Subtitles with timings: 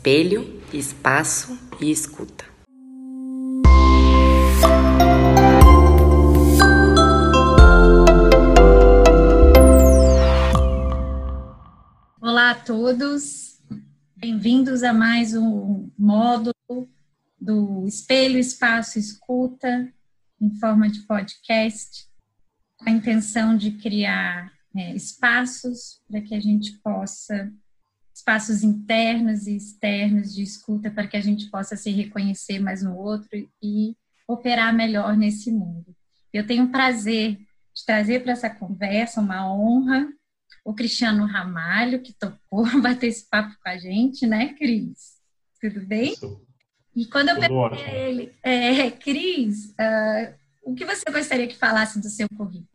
[0.00, 2.46] espelho, espaço e escuta.
[12.18, 13.60] Olá a todos,
[14.16, 16.54] bem-vindos a mais um módulo
[17.38, 19.92] do Espelho, Espaço, Escuta,
[20.40, 22.08] em forma de podcast,
[22.78, 27.52] com a intenção de criar é, espaços para que a gente possa,
[28.20, 32.96] espaços internos e externos de escuta, para que a gente possa se reconhecer mais no
[32.96, 33.28] outro
[33.62, 33.96] e
[34.28, 35.96] operar melhor nesse mundo.
[36.32, 37.38] Eu tenho o prazer
[37.74, 40.08] de trazer para essa conversa uma honra
[40.62, 45.18] o Cristiano Ramalho, que topou bater esse papo com a gente, né, Cris?
[45.60, 46.12] Tudo bem?
[46.12, 46.46] Isso.
[46.94, 51.98] E quando eu perguntei a ele, é, Cris, uh, o que você gostaria que falasse
[51.98, 52.68] do seu currículo?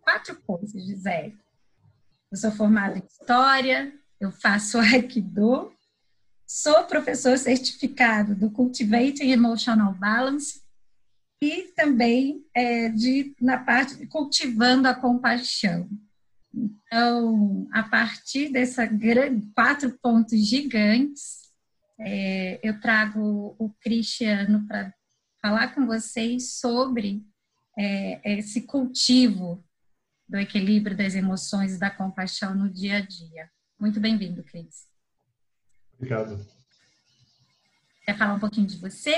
[0.00, 1.38] Quatro coisas, Gisele.
[2.30, 5.72] Eu sou formada em História, eu faço Aikido,
[6.46, 10.62] sou professor certificado do Cultivating Emotional Balance
[11.42, 15.88] e também é, de, na parte de cultivando a compaixão.
[16.52, 18.88] Então, a partir dessas
[19.54, 21.48] quatro pontos gigantes,
[22.00, 24.92] é, eu trago o Cristiano para
[25.40, 27.24] falar com vocês sobre
[27.78, 29.64] é, esse cultivo
[30.28, 33.50] do equilíbrio das emoções e da compaixão no dia a dia.
[33.80, 34.88] Muito bem-vindo, Cris.
[35.94, 36.44] Obrigado.
[38.04, 39.14] Quer falar um pouquinho de você?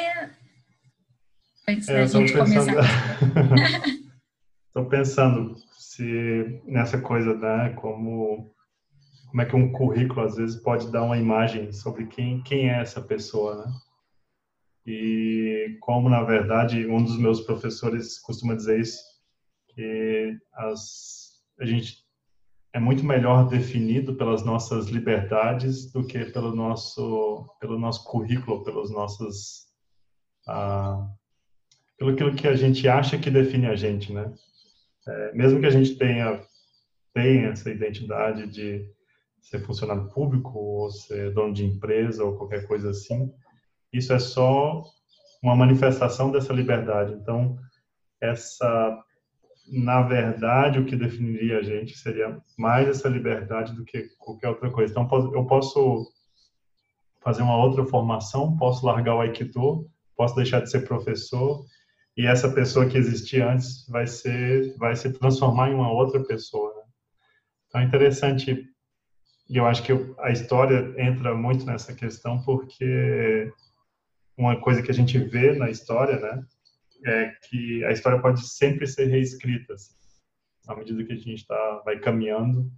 [1.67, 2.75] Antes é, da gente pensando...
[2.75, 3.84] começar.
[4.67, 8.55] Estou pensando se nessa coisa, né, como
[9.28, 12.80] como é que um currículo às vezes pode dar uma imagem sobre quem quem é
[12.80, 13.72] essa pessoa, né?
[14.86, 19.00] E como na verdade um dos meus professores costuma dizer isso,
[19.69, 22.09] que as a gente
[22.72, 28.90] é muito melhor definido pelas nossas liberdades do que pelo nosso pelo nosso currículo, pelos
[28.90, 29.66] nossos
[30.48, 31.06] ah,
[31.98, 34.32] pelo aquilo que a gente acha que define a gente, né?
[35.06, 36.40] É, mesmo que a gente tenha
[37.12, 38.89] tenha essa identidade de
[39.40, 43.33] ser funcionário público ou ser dono de empresa ou qualquer coisa assim.
[43.92, 44.84] Isso é só
[45.42, 47.14] uma manifestação dessa liberdade.
[47.14, 47.58] Então,
[48.20, 49.02] essa,
[49.70, 54.70] na verdade, o que definiria a gente seria mais essa liberdade do que qualquer outra
[54.70, 54.92] coisa.
[54.92, 56.11] Então, eu posso
[57.20, 61.64] fazer uma outra formação, posso largar o Aikido, posso deixar de ser professor
[62.17, 66.75] e essa pessoa que existia antes vai ser, vai se transformar em uma outra pessoa.
[66.75, 66.83] Né?
[67.69, 68.67] Então, é interessante
[69.48, 73.52] e eu acho que a história entra muito nessa questão porque
[74.37, 76.42] uma coisa que a gente vê na história, né,
[77.06, 79.74] é que a história pode sempre ser reescrita.
[79.74, 79.94] Assim.
[80.68, 82.70] À medida que a gente tá, vai caminhando,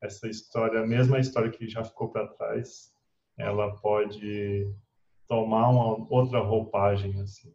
[0.00, 2.92] essa história, mesmo a história que já ficou para trás,
[3.38, 4.66] ela pode
[5.26, 7.20] tomar uma outra roupagem.
[7.20, 7.52] Assim.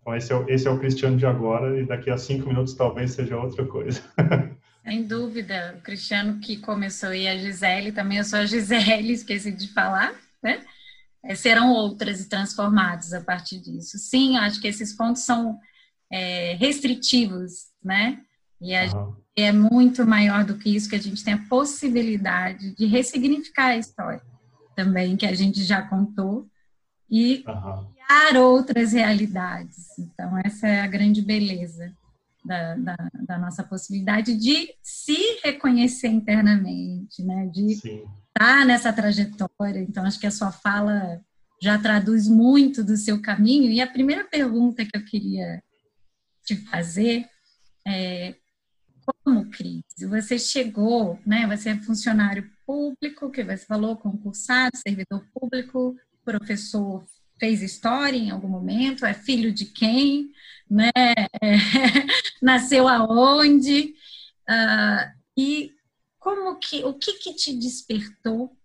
[0.00, 2.74] Então, esse é, o, esse é o Cristiano de agora, e daqui a cinco minutos
[2.74, 4.02] talvez seja outra coisa.
[4.84, 9.52] Sem dúvida, o Cristiano que começou e a Gisele, também eu sou a Gisele, esqueci
[9.52, 10.12] de falar,
[10.42, 10.66] né?
[11.24, 13.98] É, serão outras e transformados a partir disso.
[13.98, 15.58] Sim, acho que esses pontos são
[16.10, 18.20] é, restritivos, né?
[18.60, 19.14] E uhum.
[19.36, 23.76] é muito maior do que isso, que a gente tem a possibilidade de ressignificar a
[23.76, 24.22] história
[24.74, 26.48] também, que a gente já contou,
[27.12, 27.92] e uhum.
[27.92, 29.98] criar outras realidades.
[29.98, 31.92] Então, essa é a grande beleza
[32.42, 32.96] da, da,
[33.26, 37.46] da, nossa possibilidade de se reconhecer internamente, né?
[37.46, 38.04] De Sim.
[38.64, 39.80] Nessa trajetória.
[39.80, 41.20] Então, acho que a sua fala
[41.60, 43.70] já traduz muito do seu caminho.
[43.70, 45.62] E a primeira pergunta que eu queria
[46.44, 47.28] te fazer
[47.86, 48.34] é
[49.24, 51.46] como, Cris, você chegou, né?
[51.46, 57.04] Você é funcionário público, que você falou, concursado, servidor público, professor
[57.38, 60.30] fez história em algum momento, é filho de quem,
[60.70, 60.90] né?
[61.40, 61.56] É,
[62.40, 63.94] nasceu aonde
[64.48, 65.72] uh, e
[66.22, 68.56] como que o que, que te despertou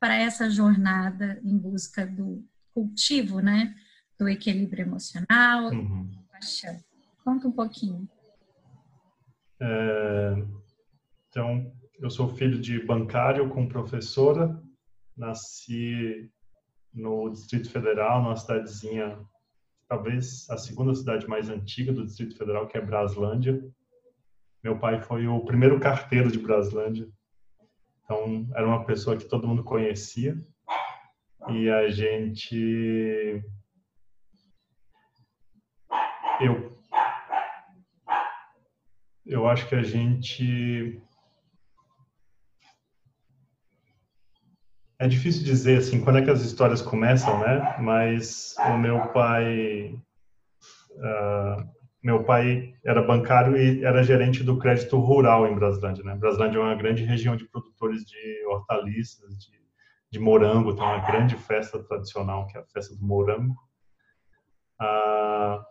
[0.00, 2.44] para essa jornada em busca do
[2.74, 3.72] cultivo, né?
[4.18, 6.10] Do equilíbrio emocional, uhum.
[6.28, 6.76] paixão.
[7.24, 8.08] Conta um pouquinho.
[9.60, 10.44] É,
[11.28, 14.60] então, eu sou filho de bancário com professora,
[15.16, 16.28] nasci
[16.92, 19.20] no Distrito Federal, numa cidadezinha,
[19.88, 23.64] talvez a segunda cidade mais antiga do Distrito Federal, que é Braslândia.
[24.64, 27.06] Meu pai foi o primeiro carteiro de Braslândia.
[28.02, 30.38] Então, era uma pessoa que todo mundo conhecia.
[31.50, 33.44] E a gente.
[36.40, 36.74] Eu.
[39.26, 40.98] Eu acho que a gente
[44.98, 47.76] é difícil dizer assim quando é que as histórias começam, né?
[47.80, 49.94] Mas o meu pai,
[50.92, 51.73] uh,
[52.04, 56.14] meu pai era bancário e era gerente do crédito rural em Braslândia, né?
[56.14, 59.52] Braslândia é uma grande região de produtores de hortaliças, de,
[60.10, 63.56] de morango, tem uma grande festa tradicional que é a festa do morango.
[64.78, 65.64] Uh,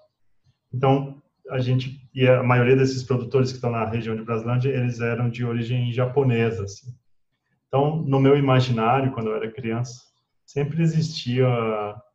[0.73, 1.21] então
[1.51, 5.29] a gente e a maioria desses produtores que estão na região de Braslândia eles eram
[5.29, 6.95] de origem japonesa, assim.
[7.67, 10.01] Então, no meu imaginário, quando eu era criança,
[10.45, 11.47] sempre existia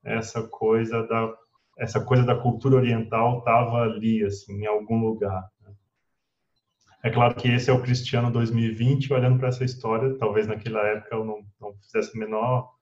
[0.05, 1.32] essa coisa da
[1.79, 5.49] essa coisa da cultura oriental estava ali, assim, em algum lugar.
[5.63, 5.73] Né?
[7.05, 11.15] É claro que esse é o Cristiano 2020, olhando para essa história, talvez naquela época
[11.15, 12.75] eu não, não fizesse a menor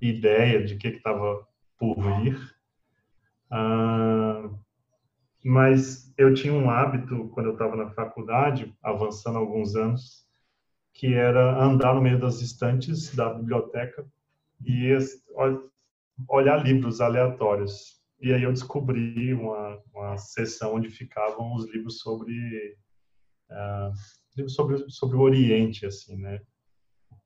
[0.00, 1.46] ideia de que estava
[1.76, 2.38] por vir.
[5.44, 10.26] Mas eu tinha um hábito, quando eu estava na faculdade, avançando alguns anos,
[10.92, 14.06] que era andar no meio das estantes da biblioteca
[14.64, 14.96] e
[16.28, 17.97] olhar livros aleatórios.
[18.20, 22.76] E aí eu descobri uma, uma seção onde ficavam os livros sobre
[23.50, 23.92] uh,
[24.36, 26.40] livros sobre sobre o Oriente, assim, né?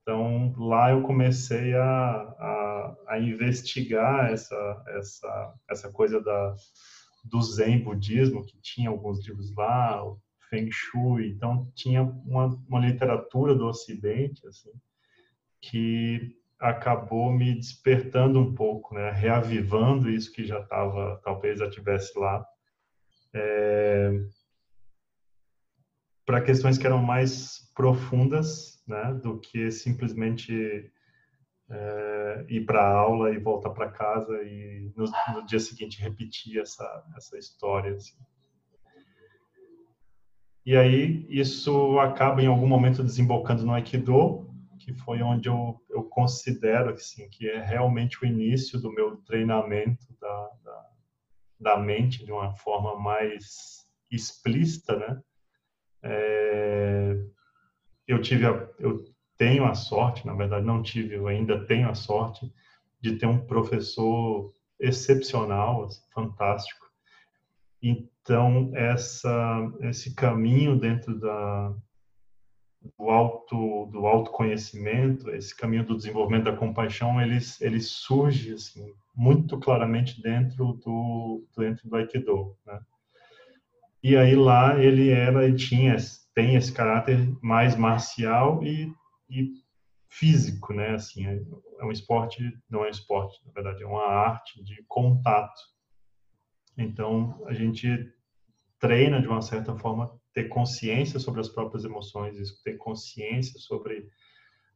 [0.03, 6.55] Então lá eu comecei a, a, a investigar essa essa essa coisa da
[7.25, 10.03] do Zen budismo que tinha alguns livros lá,
[10.51, 14.73] Feng Shui, então tinha uma, uma literatura do Ocidente, assim,
[15.61, 22.17] que acabou me despertando um pouco, né, reavivando isso que já estava, talvez já tivesse
[22.17, 22.47] lá,
[23.35, 24.13] é,
[26.25, 30.89] para questões que eram mais profundas, né, do que simplesmente
[31.69, 35.05] é, ir para a aula e voltar para casa e no,
[35.35, 37.95] no, dia seguinte repetir essa essa história.
[37.97, 38.15] Assim.
[40.65, 44.52] E aí isso acaba em algum momento desembocando no Aikido,
[44.83, 50.07] que foi onde eu, eu considero assim, que é realmente o início do meu treinamento
[50.21, 50.87] da, da,
[51.61, 55.23] da mente de uma forma mais explícita, né?
[56.03, 57.17] É,
[58.09, 59.05] eu tive a, eu
[59.39, 62.53] tenho a sorte, na verdade não tive, eu ainda tenho a sorte
[63.01, 66.87] de ter um professor excepcional, assim, fantástico.
[67.81, 71.75] Então, essa, esse caminho dentro da,
[72.99, 79.59] do, auto, do autoconhecimento, esse caminho do desenvolvimento da compaixão, ele, ele surge assim, muito
[79.59, 82.57] claramente dentro do, dentro do Aikido.
[82.67, 82.81] Né?
[84.03, 85.97] E aí lá ele era e tinha,
[86.35, 88.93] tem esse caráter mais marcial e,
[89.31, 89.53] e
[90.09, 90.95] físico, né?
[90.95, 91.41] Assim, é,
[91.81, 95.73] é um esporte, não é um esporte, na verdade, é uma arte de contato
[96.77, 98.13] então, a gente
[98.79, 104.09] treina de uma certa forma ter consciência sobre as próprias emoções, ter consciência sobre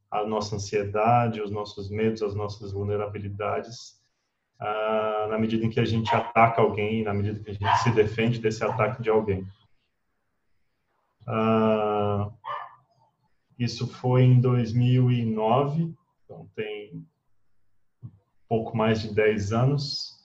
[0.09, 3.99] a nossa ansiedade, os nossos medos, as nossas vulnerabilidades,
[4.59, 7.91] ah, na medida em que a gente ataca alguém, na medida que a gente se
[7.91, 9.45] defende desse ataque de alguém.
[11.27, 12.31] Ah,
[13.59, 15.93] isso foi em 2009,
[16.23, 17.05] então tem
[18.47, 20.15] pouco mais de 10 anos.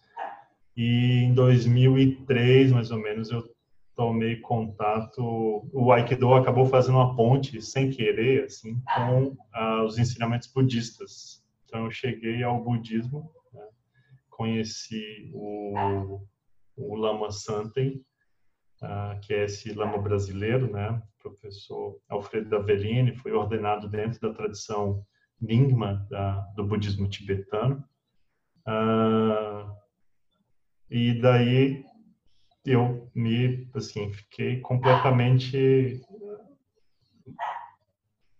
[0.76, 3.51] E em 2003, mais ou menos, eu
[3.94, 5.68] tomei contato.
[5.72, 11.44] O Aikido acabou fazendo uma ponte, sem querer, assim, com uh, os ensinamentos budistas.
[11.64, 13.66] Então, eu cheguei ao budismo, né?
[14.30, 16.20] conheci o,
[16.76, 18.04] o Lama Santen,
[18.82, 21.02] uh, que é esse lama brasileiro, né?
[21.22, 25.04] professor Alfredo Avellini, foi ordenado dentro da tradição
[25.40, 27.84] Nyingma da, do budismo tibetano.
[28.66, 29.72] Uh,
[30.90, 31.84] e daí
[32.64, 36.00] eu me, assim, fiquei completamente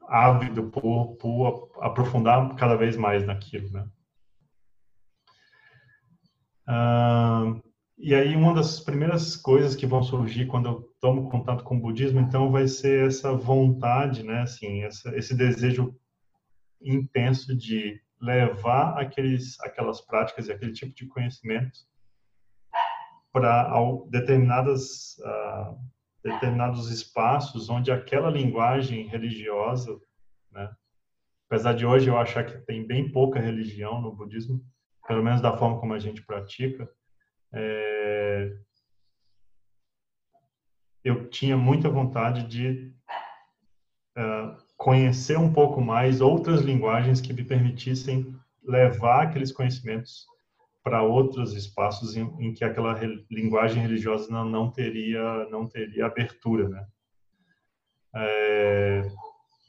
[0.08, 3.88] ávido por, por aprofundar cada vez mais naquilo, né?
[7.98, 11.80] E aí uma das primeiras coisas que vão surgir quando eu tomo contato com o
[11.80, 15.94] budismo, então, vai ser essa vontade, né, assim, essa, esse desejo
[16.80, 21.78] intenso de levar aqueles, aquelas práticas e aquele tipo de conhecimento
[23.32, 23.72] para
[24.10, 25.78] determinadas uh,
[26.22, 29.98] determinados espaços onde aquela linguagem religiosa,
[30.52, 30.70] né,
[31.48, 34.64] apesar de hoje eu achar que tem bem pouca religião no budismo,
[35.06, 36.88] pelo menos da forma como a gente pratica,
[37.52, 38.56] é,
[41.04, 42.94] eu tinha muita vontade de
[44.16, 50.24] uh, conhecer um pouco mais outras linguagens que me permitissem levar aqueles conhecimentos
[50.82, 56.06] para outros espaços em, em, que aquela re, linguagem religiosa não, não teria não teria
[56.06, 56.86] abertura, né?
[58.14, 59.02] É,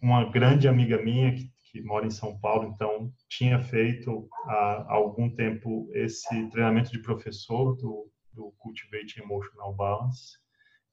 [0.01, 5.29] uma grande amiga minha que, que mora em São Paulo, então tinha feito há algum
[5.33, 10.37] tempo esse treinamento de professor do, do Cultivate Emotional Balance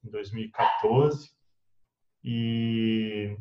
[0.05, 1.31] em 2014
[2.23, 3.37] e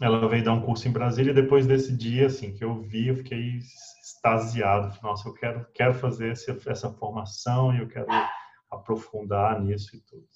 [0.00, 3.08] ela veio dar um curso em Brasília e depois desse dia assim que eu vi
[3.08, 3.60] eu fiquei
[4.24, 8.06] extasiado nossa eu quero quero fazer essa, formação e eu quero
[8.70, 10.26] aprofundar nisso e tudo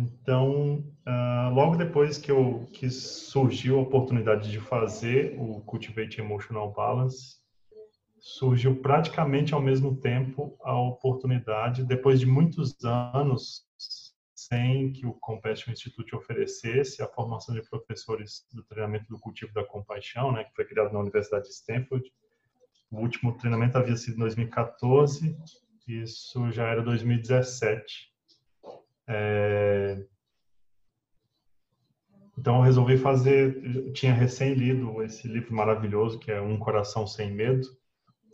[0.00, 6.72] então, uh, logo depois que, eu, que surgiu a oportunidade de fazer o Cultivate Emotional
[6.72, 7.36] Balance,
[8.18, 13.64] surgiu praticamente ao mesmo tempo a oportunidade, depois de muitos anos
[14.34, 19.64] sem que o Compassion Institute oferecesse a formação de professores do treinamento do cultivo da
[19.64, 22.04] compaixão, né, que foi criado na Universidade de Stanford.
[22.92, 25.34] O último treinamento havia sido em 2014,
[25.88, 28.12] isso já era 2017.
[29.08, 30.04] É...
[32.38, 37.06] Então eu resolvi fazer, eu tinha recém lido esse livro maravilhoso que é Um Coração
[37.06, 37.66] Sem Medo,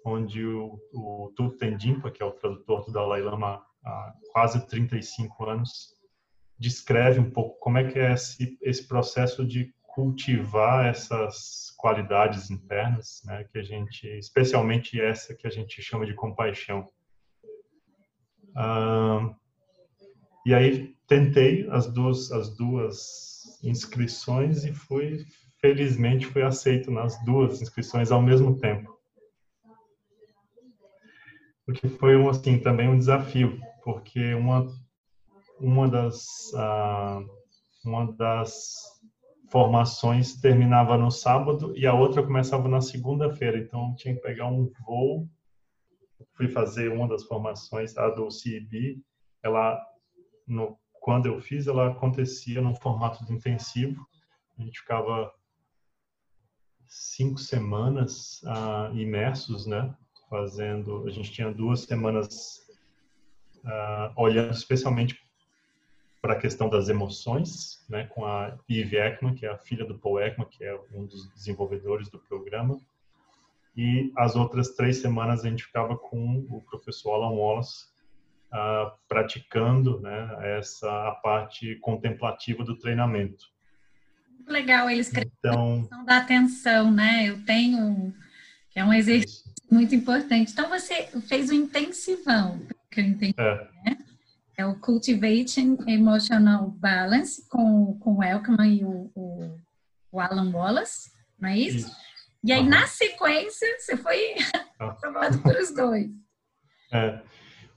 [0.04, 5.94] onde o, o Thupten que é o tradutor do Dalai Lama há quase 35 anos,
[6.58, 13.22] descreve um pouco como é que é esse, esse processo de cultivar essas qualidades internas,
[13.24, 16.86] né, que a gente, especialmente essa que a gente chama de compaixão.
[18.54, 19.34] Ah,
[20.46, 25.24] e aí tentei as duas as duas inscrições e fui
[25.60, 28.96] felizmente fui aceito nas duas inscrições ao mesmo tempo.
[31.66, 34.66] O que foi um assim também um desafio, porque uma
[35.60, 37.38] uma das uh,
[37.84, 38.97] uma das
[39.50, 44.70] formações terminava no sábado e a outra começava na segunda-feira, então tinha que pegar um
[44.84, 45.28] voo.
[46.34, 49.02] Fui fazer uma das formações, a do CIB,
[49.42, 49.80] ela
[50.46, 54.06] no, quando eu fiz, ela acontecia no formato de intensivo.
[54.58, 55.32] A gente ficava
[56.86, 59.94] cinco semanas uh, imersos, né?
[60.28, 62.60] Fazendo, a gente tinha duas semanas
[63.64, 65.17] uh, olhando especialmente
[66.20, 68.04] para a questão das emoções, né?
[68.06, 71.28] Com a Eve Ekman, que é a filha do Paul Ekman, que é um dos
[71.28, 72.80] desenvolvedores do programa.
[73.76, 77.86] E as outras três semanas a gente ficava com o professor Alan Wallace,
[78.52, 83.46] uh, praticando né, essa a parte contemplativa do treinamento.
[84.46, 87.28] Legal eles então, da atenção, né?
[87.28, 88.12] Eu tenho
[88.70, 89.74] que é um exercício isso.
[89.74, 90.52] muito importante.
[90.52, 92.60] Então você fez o intensivão,
[92.90, 93.68] que eu entendi, é.
[93.84, 93.98] né?
[94.58, 99.56] É o Cultivating Emotional Balance com, com o Elkman e o, o,
[100.10, 101.86] o Alan Wallace, não é isso?
[101.86, 101.96] isso.
[102.42, 102.68] E aí, uhum.
[102.68, 104.34] na sequência, você foi
[104.80, 106.10] aprovado por os dois.
[106.92, 107.20] É.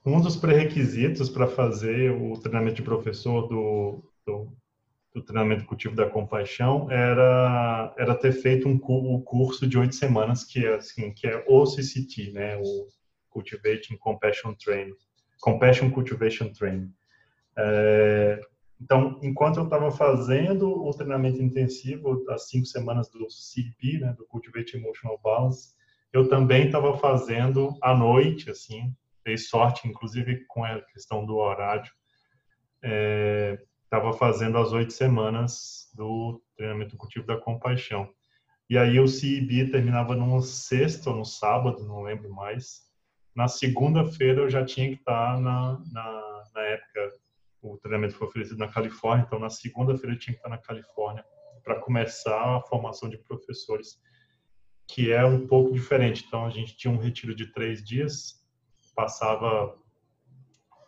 [0.04, 4.52] Um dos pré-requisitos para fazer o treinamento de professor do, do,
[5.14, 10.44] do, treinamento cultivo da compaixão era, era ter feito um, um curso de oito semanas,
[10.44, 12.58] que é, assim, que é o CCT, né?
[12.58, 12.88] o
[13.30, 14.96] Cultivating Compassion Training.
[15.42, 16.94] Compassion Cultivation Training.
[17.58, 18.40] É,
[18.80, 24.26] então, enquanto eu estava fazendo o treinamento intensivo, as cinco semanas do CP, né, do
[24.26, 25.74] Cultivate Emotional Balance,
[26.12, 31.92] eu também estava fazendo à noite, assim, dei sorte, inclusive com a questão do horário.
[33.84, 38.10] Estava é, fazendo as oito semanas do treinamento cultivo da compaixão.
[38.68, 42.90] E aí o CIB terminava numa sexta ou no sábado, não lembro mais.
[43.36, 47.14] Na segunda-feira eu já tinha que estar na, na, na época,
[47.62, 51.24] o treinamento foi oferecido na Califórnia, então na segunda-feira eu tinha que estar na Califórnia
[51.64, 54.00] para começar a formação de professores,
[54.88, 56.26] que é um pouco diferente.
[56.28, 58.42] Então a gente tinha um retiro de três dias,
[58.96, 59.78] passava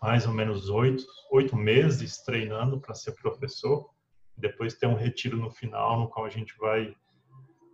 [0.01, 3.89] mais ou menos oito, oito meses treinando para ser professor.
[4.35, 6.93] Depois tem um retiro no final, no qual a gente vai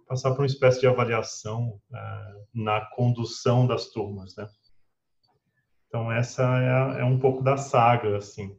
[0.07, 4.47] passar por uma espécie de avaliação é, na condução das turmas, né?
[5.89, 6.43] Então essa
[6.97, 8.55] é, é, um pouco da saga, assim.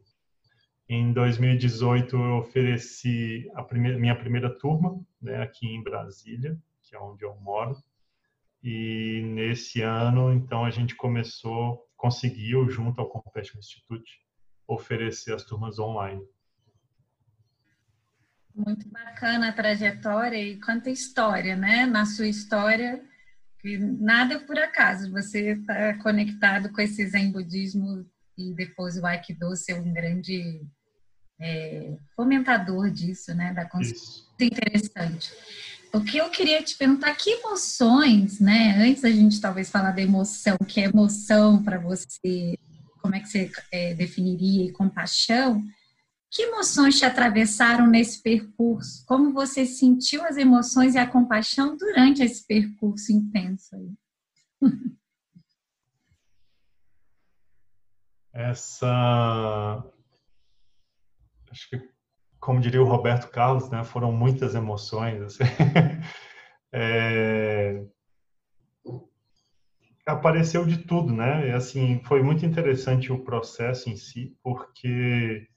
[0.87, 6.99] Em 2018 eu ofereci a primeira, minha primeira turma, né, aqui em Brasília, que é
[6.99, 7.81] onde eu moro.
[8.61, 14.21] E nesse ano, então, a gente começou, conseguiu, junto ao Compassion Institute,
[14.67, 16.21] oferecer as turmas online.
[18.53, 21.85] Muito bacana a trajetória e quanta história, né?
[21.85, 23.01] Na sua história,
[23.61, 25.11] que nada por acaso.
[25.11, 28.05] Você está conectado com esse Zen budismo
[28.37, 30.61] e depois o Aikido ser um grande
[31.39, 33.53] é, fomentador disso, né?
[33.53, 34.23] Da consciência.
[34.39, 35.31] Interessante.
[35.93, 38.77] O que eu queria te perguntar, que emoções, né?
[38.77, 42.57] Antes da gente talvez falar da emoção, que é emoção para você,
[43.01, 45.63] como é que você é, definiria e compaixão?
[46.31, 49.05] Que emoções te atravessaram nesse percurso?
[49.05, 53.91] Como você sentiu as emoções e a compaixão durante esse percurso intenso aí?
[58.33, 59.83] Essa.
[61.51, 61.89] Acho que,
[62.39, 65.21] como diria o Roberto Carlos, né, foram muitas emoções.
[65.21, 65.43] Assim.
[66.71, 67.85] é...
[70.05, 71.49] Apareceu de tudo, né?
[71.49, 75.50] E, assim, foi muito interessante o processo em si, porque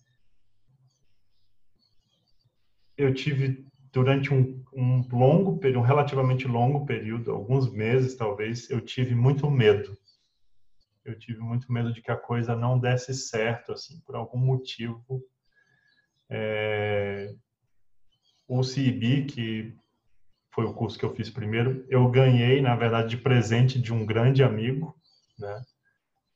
[2.96, 8.80] eu tive durante um, um longo período, um relativamente longo período, alguns meses talvez, eu
[8.80, 9.96] tive muito medo.
[11.04, 15.22] Eu tive muito medo de que a coisa não desse certo, assim, por algum motivo.
[16.28, 17.34] É...
[18.48, 19.76] O CIB, que
[20.50, 24.04] foi o curso que eu fiz primeiro, eu ganhei, na verdade, de presente de um
[24.04, 24.96] grande amigo,
[25.38, 25.62] né?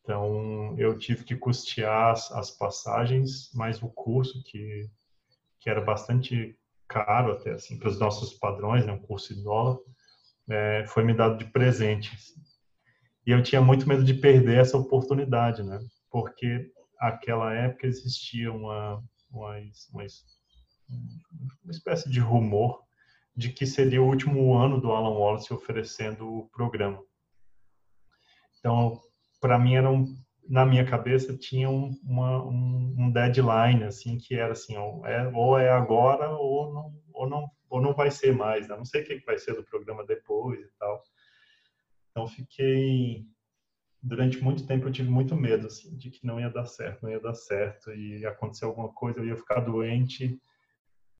[0.03, 4.89] Então, eu tive que custear as, as passagens, mais o curso, que
[5.61, 6.57] que era bastante
[6.89, 9.79] caro até assim para os nossos padrões, né, um curso de dólar,
[10.49, 12.15] é, foi me dado de presente.
[12.15, 12.41] Assim.
[13.27, 15.79] E eu tinha muito medo de perder essa oportunidade, né?
[16.11, 19.59] Porque aquela época existia uma, uma,
[19.93, 20.07] uma,
[21.63, 22.83] uma espécie de rumor
[23.37, 27.01] de que seria o último ano do Alan Wallace oferecendo o programa.
[28.59, 29.01] Então,
[29.41, 30.17] para mim era um
[30.49, 35.29] na minha cabeça tinha um, uma, um, um, deadline assim que era assim ou é,
[35.29, 38.75] ou é agora ou não ou não ou não vai ser mais né?
[38.75, 41.03] não sei o que vai ser do programa depois e tal
[42.11, 43.27] então fiquei
[44.03, 47.11] durante muito tempo eu tive muito medo assim de que não ia dar certo não
[47.11, 50.41] ia dar certo e acontecer alguma coisa eu ia ficar doente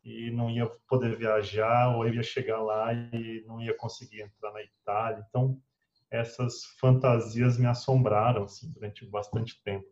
[0.03, 4.53] e não ia poder viajar ou eu ia chegar lá e não ia conseguir entrar
[4.53, 5.61] na Itália então
[6.11, 9.87] essas fantasias me assombraram assim durante bastante tempo.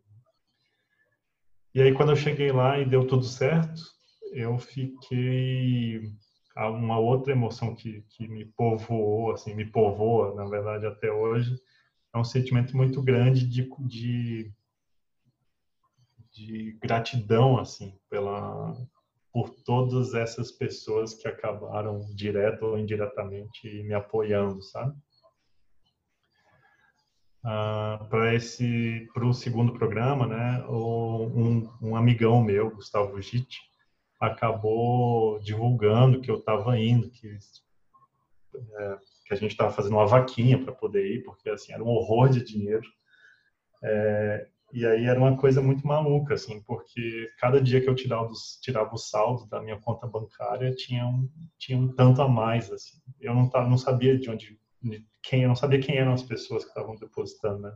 [1.73, 3.81] E aí quando eu cheguei lá e deu tudo certo,
[4.33, 6.01] eu fiquei
[6.55, 11.55] uma outra emoção que, que me povoou, assim, me povoa, na verdade, até hoje,
[12.13, 14.51] é um sentimento muito grande de, de,
[16.31, 18.75] de gratidão, assim, pela,
[19.31, 24.95] por todas essas pessoas que acabaram, direto ou indiretamente, me apoiando, sabe?
[27.47, 30.65] Uh, para esse para o segundo programa, né?
[30.67, 33.59] Um, um amigão meu, Gustavo Gitt,
[34.19, 40.61] acabou divulgando que eu estava indo, que é, que a gente estava fazendo uma vaquinha
[40.61, 42.87] para poder ir, porque assim era um horror de dinheiro.
[43.83, 48.29] É, e aí era uma coisa muito maluca, assim, porque cada dia que eu tirava,
[48.61, 52.97] tirava o saldo da minha conta bancária tinha um, tinha um tanto a mais, assim.
[53.21, 54.59] Eu não, tava, não sabia de onde
[55.23, 57.75] quem eu não sabia quem eram as pessoas que estavam depositando, né?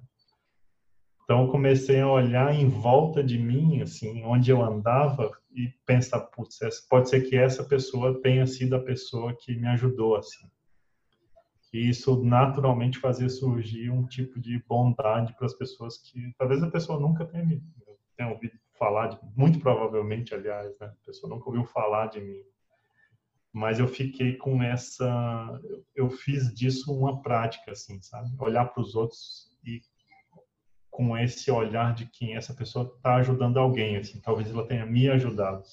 [1.23, 6.59] Então comecei a olhar em volta de mim, assim, onde eu andava e pensar, putz,
[6.89, 10.49] pode ser que essa pessoa tenha sido a pessoa que me ajudou, assim.
[11.73, 16.69] E isso naturalmente fazia surgir um tipo de bondade para as pessoas que talvez a
[16.69, 17.61] pessoa nunca tenha,
[18.17, 20.87] tenha ouvido falar, de, muito provavelmente, aliás, né?
[20.87, 22.43] A pessoa nunca ouviu falar de mim
[23.53, 25.61] mas eu fiquei com essa
[25.93, 28.29] eu fiz disso uma prática assim sabe?
[28.39, 29.81] Olhar para os outros e
[30.89, 35.09] com esse olhar de quem essa pessoa está ajudando alguém assim talvez ela tenha me
[35.09, 35.63] ajudado.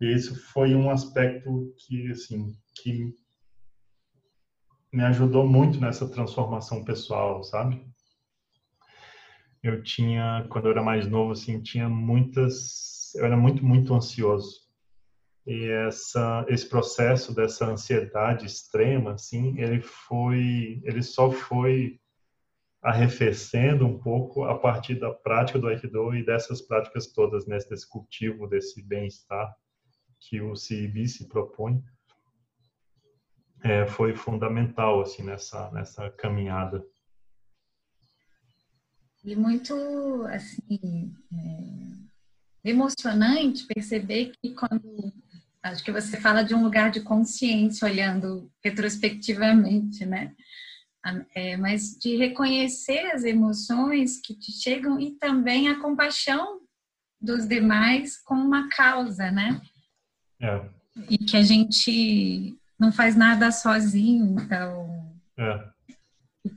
[0.00, 3.14] E isso foi um aspecto que assim que
[4.92, 7.86] me ajudou muito nessa transformação pessoal sabe?
[9.62, 14.61] Eu tinha quando eu era mais novo assim tinha muitas eu era muito muito ansioso
[15.46, 21.98] e essa esse processo dessa ansiedade extrema assim ele foi ele só foi
[22.80, 27.88] arrefecendo um pouco a partir da prática do aikido e dessas práticas todas né, desse
[27.88, 29.52] cultivo desse bem-estar
[30.28, 31.82] que o CIB se propõe.
[33.64, 36.84] É, foi fundamental assim nessa nessa caminhada.
[39.24, 39.74] E muito
[40.26, 45.12] assim é, emocionante perceber que quando
[45.62, 50.34] Acho que você fala de um lugar de consciência, olhando retrospectivamente, né?
[51.34, 56.60] É, mas de reconhecer as emoções que te chegam e também a compaixão
[57.20, 59.60] dos demais com uma causa, né?
[60.40, 60.68] É.
[61.08, 65.12] E que a gente não faz nada sozinho, então.
[65.38, 65.72] É.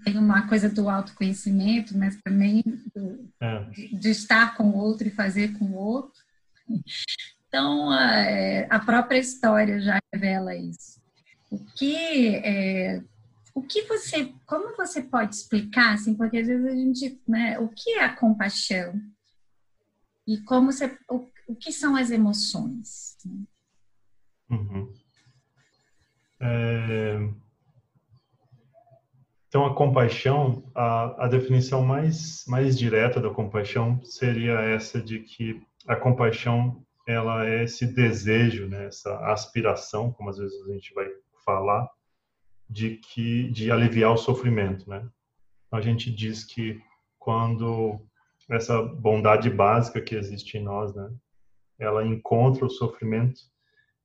[0.03, 2.63] Tem uma coisa do autoconhecimento, mas também
[2.95, 3.63] do, é.
[3.65, 6.19] de, de estar com o outro e fazer com o outro.
[7.55, 7.89] Então,
[8.69, 10.99] a, própria história já revela isso.
[11.49, 13.01] O que, é,
[13.53, 17.69] o que você, como você pode explicar, assim, porque às vezes a gente, né, o
[17.69, 18.99] que é a compaixão?
[20.27, 23.15] E como você, o que são as emoções?
[24.49, 24.93] Uhum.
[26.41, 27.17] É...
[29.47, 35.65] Então, a compaixão, a, a definição mais, mais direta da compaixão seria essa de que
[35.87, 41.07] a compaixão ela é esse desejo, né, essa aspiração, como às vezes a gente vai
[41.43, 41.89] falar,
[42.69, 45.07] de que de aliviar o sofrimento, né?
[45.71, 46.81] A gente diz que
[47.19, 47.99] quando
[48.49, 51.11] essa bondade básica que existe em nós, né,
[51.77, 53.39] ela encontra o sofrimento,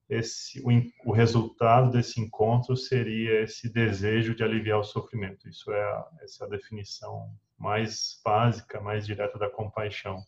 [0.09, 5.49] esse o, o resultado desse encontro seria esse desejo de aliviar o sofrimento.
[5.49, 10.23] Isso é a, essa é a definição mais básica, mais direta da compaixão.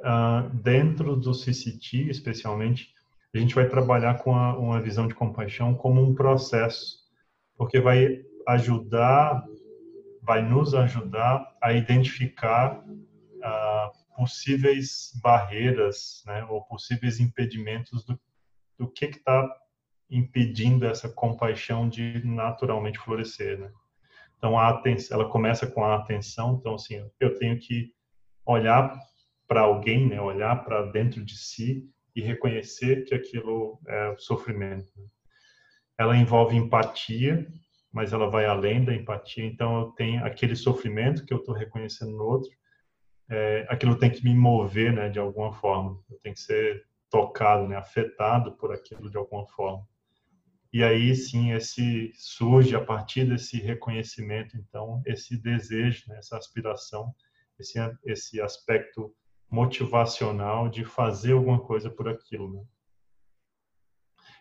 [0.00, 2.94] Uh, dentro do CCT, especialmente,
[3.34, 6.98] a gente vai trabalhar com a, uma visão de compaixão como um processo,
[7.56, 9.44] porque vai ajudar,
[10.22, 18.18] vai nos ajudar a identificar uh, possíveis barreiras, né, ou possíveis impedimentos do,
[18.78, 19.48] do que está
[20.10, 23.70] impedindo essa compaixão de naturalmente florescer, né?
[24.38, 27.92] Então a atenção, ela começa com a atenção, então assim, eu tenho que
[28.44, 28.96] olhar
[29.46, 34.90] para alguém, né, olhar para dentro de si e reconhecer que aquilo é sofrimento.
[34.96, 35.04] Né?
[35.98, 37.46] Ela envolve empatia,
[37.92, 39.44] mas ela vai além da empatia.
[39.44, 42.50] Então, eu tenho aquele sofrimento que eu estou reconhecendo no outro,
[43.28, 46.00] é, aquilo tem que me mover, né, de alguma forma.
[46.10, 49.86] Eu tenho que ser tocado, né, afetado por aquilo de alguma forma.
[50.72, 57.14] E aí sim, esse surge a partir desse reconhecimento, então, esse desejo, né, essa aspiração,
[57.58, 59.14] esse esse aspecto
[59.50, 62.52] motivacional de fazer alguma coisa por aquilo.
[62.52, 62.64] Né?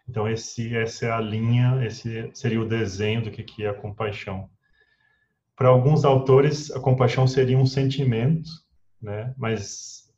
[0.07, 3.73] Então esse essa é a linha, esse seria o desenho do que que é a
[3.73, 4.49] compaixão.
[5.55, 8.49] Para alguns autores, a compaixão seria um sentimento,
[9.01, 9.33] né?
[9.37, 10.13] Mas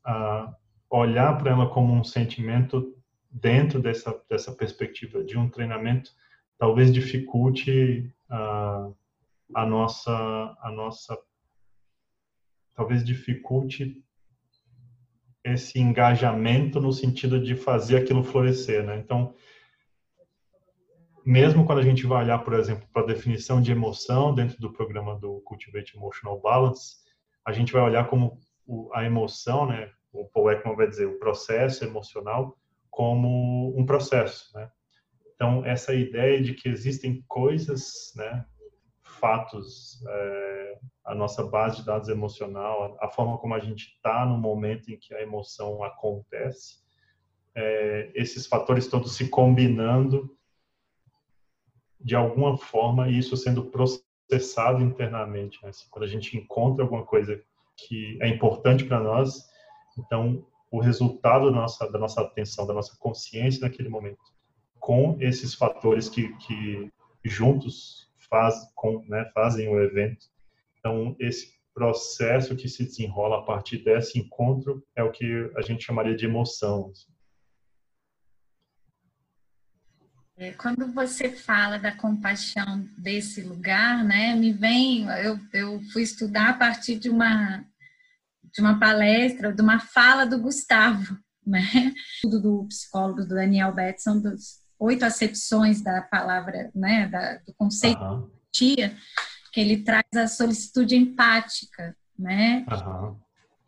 [0.90, 2.96] olhar para ela como um sentimento
[3.30, 6.12] dentro dessa dessa perspectiva de um treinamento
[6.58, 11.18] talvez dificulte a nossa a nossa
[12.74, 14.02] talvez dificulte
[15.44, 18.98] esse engajamento no sentido de fazer aquilo florescer, né?
[18.98, 19.34] Então,
[21.26, 24.72] mesmo quando a gente vai olhar, por exemplo, para a definição de emoção dentro do
[24.72, 26.98] programa do Cultivate Emotional Balance,
[27.46, 28.40] a gente vai olhar como
[28.94, 29.92] a emoção, né?
[30.12, 32.58] O Paul Ekman vai dizer o processo emocional
[32.90, 34.70] como um processo, né?
[35.36, 38.46] Então, essa ideia de que existem coisas, né?
[39.04, 44.38] Fatos, é, a nossa base de dados emocional, a forma como a gente está no
[44.38, 46.80] momento em que a emoção acontece,
[47.56, 50.38] é, esses fatores todos se combinando
[52.00, 55.58] de alguma forma e isso sendo processado internamente.
[55.64, 55.70] Né?
[55.70, 57.42] Assim, quando a gente encontra alguma coisa
[57.78, 59.50] que é importante para nós,
[59.98, 64.20] então o resultado da nossa, da nossa atenção, da nossa consciência naquele momento,
[64.78, 66.92] com esses fatores que, que
[67.24, 70.28] juntos faz, com, né, fazem o evento,
[70.88, 75.84] então, esse processo que se desenrola a partir desse encontro é o que a gente
[75.84, 76.92] chamaria de emoção.
[76.92, 77.12] Assim.
[80.38, 86.50] É, quando você fala da compaixão desse lugar, né, me vem, eu, eu fui estudar
[86.50, 87.66] a partir de uma
[88.54, 94.62] de uma palestra, de uma fala do Gustavo, né, do psicólogo do Daniel Betson, dos
[94.80, 98.28] oito acepções da palavra, né, da, do conceito uhum.
[98.28, 98.98] de tia,
[99.52, 102.66] que ele traz a solicitude empática, né?
[102.70, 103.16] Uhum.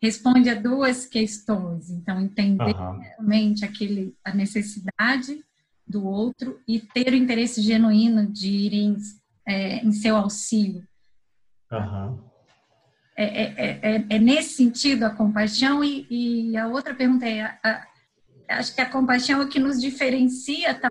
[0.02, 1.90] Responde a duas questões.
[1.90, 2.98] Então, entender uhum.
[2.98, 5.44] realmente aquele, a necessidade
[5.86, 8.96] do outro e ter o interesse genuíno de ir em,
[9.46, 10.86] é, em seu auxílio.
[11.70, 12.30] Uhum.
[13.16, 17.86] É, é, é, nesse sentido a compaixão e, e a outra pergunta é a, a,
[18.58, 20.90] acho que a compaixão é o que nos diferencia tá,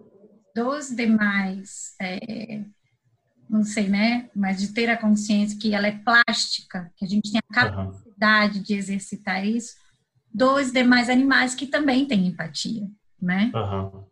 [0.56, 2.62] dos demais é,
[3.50, 4.30] não sei, né?
[4.36, 8.58] Mas de ter a consciência que ela é plástica, que a gente tem a capacidade
[8.60, 8.64] uhum.
[8.64, 9.76] de exercitar isso,
[10.32, 12.88] dos demais animais que também têm empatia,
[13.20, 13.52] né?
[13.56, 14.06] Uhum.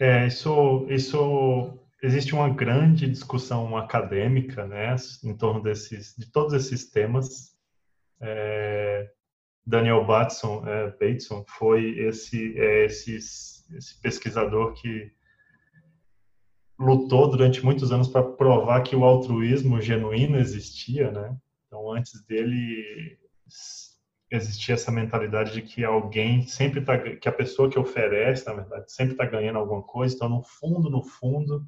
[0.00, 6.90] É, isso, isso existe uma grande discussão acadêmica, né, em torno desses, de todos esses
[6.90, 7.52] temas.
[8.20, 9.10] É,
[9.66, 15.12] Daniel Batson, é, Bateson foi esse, é, esse, esse pesquisador que
[16.78, 21.36] lutou durante muitos anos para provar que o altruísmo genuíno existia, né?
[21.66, 23.18] Então, antes dele
[24.30, 28.92] existia essa mentalidade de que alguém sempre tá, que a pessoa que oferece, na verdade,
[28.92, 30.14] sempre está ganhando alguma coisa.
[30.14, 31.66] Então, no fundo, no fundo,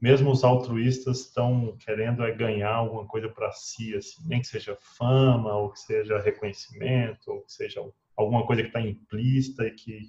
[0.00, 4.76] mesmo os altruístas estão querendo é ganhar alguma coisa para si, assim, nem que seja
[4.98, 7.80] fama, ou que seja reconhecimento, ou que seja
[8.16, 10.02] alguma coisa que está implícita e que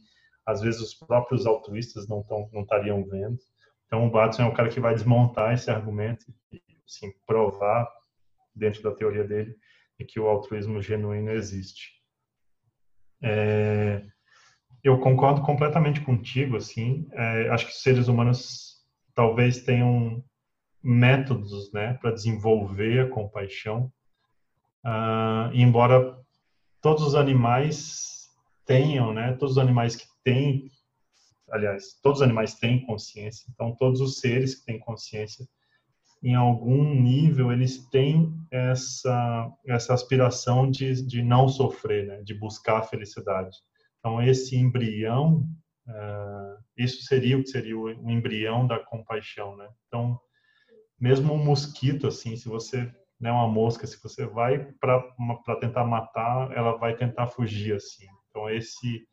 [0.46, 3.40] às vezes os próprios altruístas não tão, não estariam vendo.
[3.86, 7.88] Então o Batson é o cara que vai desmontar esse argumento e assim, provar
[8.56, 9.56] dentro da teoria dele
[10.08, 11.94] que o altruísmo genuíno existe.
[13.24, 14.04] É,
[14.84, 17.08] eu concordo completamente contigo, assim.
[17.14, 20.24] É, acho que os seres humanos talvez tenham
[20.84, 23.92] métodos, né, para desenvolver a compaixão.
[24.86, 26.16] Uh, embora
[26.80, 28.30] todos os animais
[28.66, 30.70] tenham, né, todos os animais que têm,
[31.52, 33.46] aliás, todos os animais têm consciência.
[33.54, 35.46] Então, todos os seres que têm consciência,
[36.24, 42.80] em algum nível, eles têm essa essa aspiração de, de não sofrer, né, de buscar
[42.80, 43.56] a felicidade.
[44.00, 45.48] Então, esse embrião,
[45.88, 49.68] uh, isso seria o que seria o, embrião da compaixão, né?
[49.88, 50.20] Então,
[51.00, 56.52] mesmo um mosquito, assim, se você, né, uma mosca, se você vai para tentar matar,
[56.56, 58.06] ela vai tentar fugir, assim.
[58.30, 59.08] Então, esse,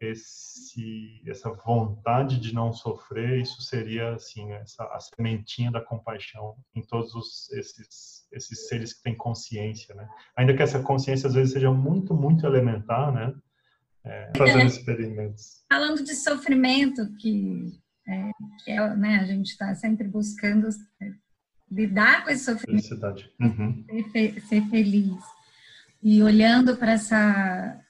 [0.00, 6.82] esse, essa vontade de não sofrer, isso seria, assim, essa, a sementinha da compaixão em
[6.82, 10.08] todos os, esses, esses seres que têm consciência, né?
[10.36, 13.34] Ainda que essa consciência, às vezes, seja muito, muito elementar, né?
[14.08, 15.62] é, fazendo experimentos.
[15.68, 18.30] Falando de sofrimento, que, é,
[18.64, 20.68] que é, né, a gente está sempre buscando
[21.00, 21.12] é,
[21.70, 23.30] lidar com esse sofrimento, Felicidade.
[23.40, 23.84] Uhum.
[24.12, 25.22] Ser, ser, feliz.
[26.02, 27.80] E olhando para essa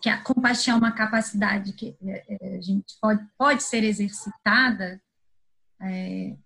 [0.00, 5.00] que a compaixão é uma capacidade que é, é, a gente pode, pode ser exercitada,
[5.80, 6.36] é,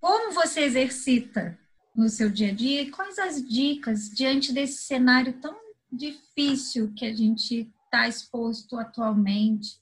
[0.00, 1.58] como você exercita
[1.94, 5.56] no seu dia a dia quais as dicas diante desse cenário tão
[5.92, 9.80] difícil que a gente está exposto atualmente,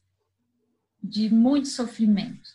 [1.03, 2.51] de muito sofrimento.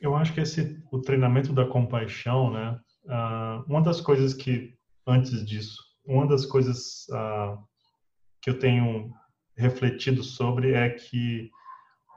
[0.00, 2.80] Eu acho que esse o treinamento da compaixão, né?
[3.08, 7.58] Uh, uma das coisas que antes disso, uma das coisas uh,
[8.42, 9.10] que eu tenho
[9.56, 11.50] refletido sobre é que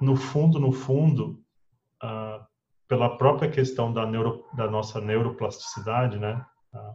[0.01, 1.41] no fundo, no fundo,
[2.03, 2.45] uh,
[2.89, 6.45] pela própria questão da, neuro, da nossa neuroplasticidade, né?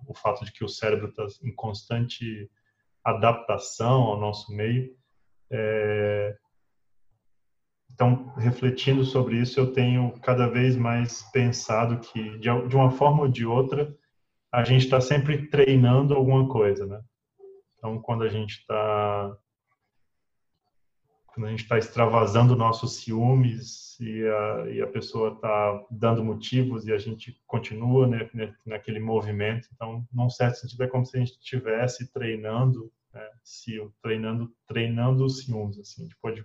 [0.07, 2.51] O fato de que o cérebro está em constante
[3.05, 4.95] adaptação ao nosso meio.
[5.51, 6.37] É...
[7.93, 13.29] Então, refletindo sobre isso, eu tenho cada vez mais pensado que, de uma forma ou
[13.29, 13.95] de outra,
[14.53, 17.01] a gente está sempre treinando alguma coisa, né?
[17.79, 19.37] Então, quando a gente está
[21.37, 26.87] quando a gente está extravasando nossos ciúmes e a, e a pessoa está dando motivos
[26.87, 28.27] e a gente continua né,
[28.65, 29.69] naquele movimento.
[29.75, 33.29] Então, num certo sentido, é como se a gente estivesse treinando, né,
[34.01, 35.79] treinando, treinando os ciúmes.
[35.79, 36.01] Assim.
[36.01, 36.43] A gente pode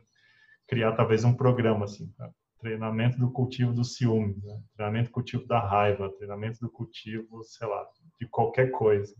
[0.72, 2.32] criar talvez um programa assim, tá?
[2.58, 4.62] treinamento do cultivo do ciúme, né?
[4.74, 7.86] treinamento do cultivo da raiva, treinamento do cultivo, sei lá,
[8.18, 9.14] de qualquer coisa.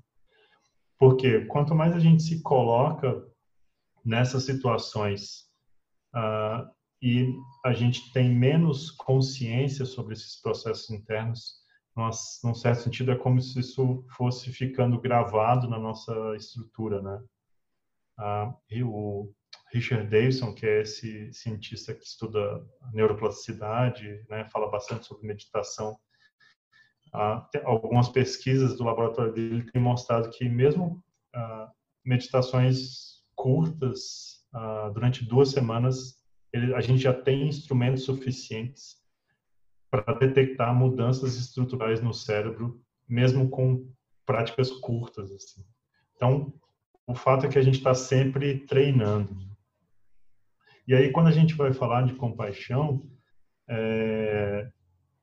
[0.98, 3.28] Porque quanto mais a gente se coloca
[4.06, 5.50] nessas situações
[6.16, 7.36] uh, e
[7.66, 11.60] a gente tem menos consciência sobre esses processos internos.
[11.96, 17.22] Nós, num certo sentido, é como se isso fosse ficando gravado na nossa estrutura, né?
[18.20, 19.34] Uh, o
[19.72, 25.98] Richard Davidson, que é esse cientista que estuda neuroplasticidade, né, fala bastante sobre meditação.
[27.14, 31.04] Uh, algumas pesquisas do laboratório dele têm mostrado que mesmo
[31.36, 31.72] uh,
[32.06, 36.22] meditações curtas uh, durante duas semanas,
[36.54, 38.98] ele, a gente já tem instrumentos suficientes
[39.90, 43.90] para detectar mudanças estruturais no cérebro, mesmo com
[44.26, 45.32] práticas curtas.
[45.32, 45.66] Assim.
[46.16, 46.54] Então,
[47.06, 49.51] o fato é que a gente está sempre treinando.
[50.92, 53.10] E aí, quando a gente vai falar de compaixão,
[53.66, 54.70] é,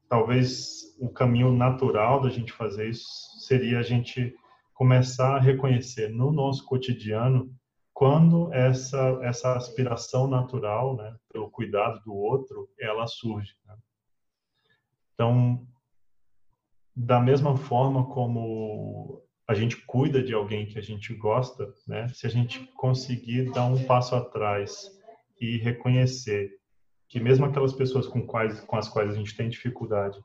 [0.09, 3.07] talvez o caminho natural da gente fazer isso
[3.41, 4.35] seria a gente
[4.73, 7.55] começar a reconhecer no nosso cotidiano
[7.93, 13.55] quando essa essa aspiração natural, né, pelo cuidado do outro, ela surge.
[13.67, 13.77] Né?
[15.13, 15.69] Então,
[16.97, 22.27] da mesma forma como a gente cuida de alguém que a gente gosta, né, se
[22.27, 24.97] a gente conseguir dar um passo atrás
[25.41, 26.51] e reconhecer
[27.09, 30.19] que mesmo aquelas pessoas com quais com as quais a gente tem dificuldade,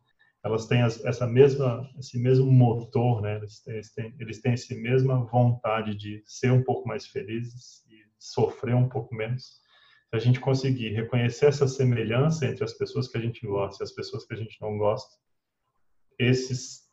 [0.44, 3.38] elas têm essa mesma esse mesmo motor, né?
[3.38, 7.86] Eles têm, eles têm, eles têm essa mesma vontade de ser um pouco mais felizes
[7.90, 9.62] e sofrer um pouco menos.
[10.10, 13.86] Se a gente conseguir reconhecer essa semelhança entre as pessoas que a gente gosta e
[13.86, 15.16] as pessoas que a gente não gosta,
[16.20, 16.84] esses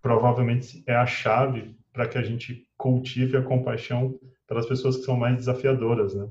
[0.00, 5.16] provavelmente é a chave para que a gente cultive a compaixão pelas pessoas que são
[5.16, 6.28] mais desafiadoras, né?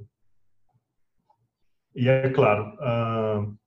[1.97, 3.57] E é claro, uh,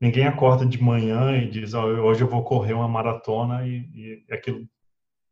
[0.00, 4.32] ninguém acorda de manhã e diz, oh, hoje eu vou correr uma maratona e, e
[4.32, 4.64] aquilo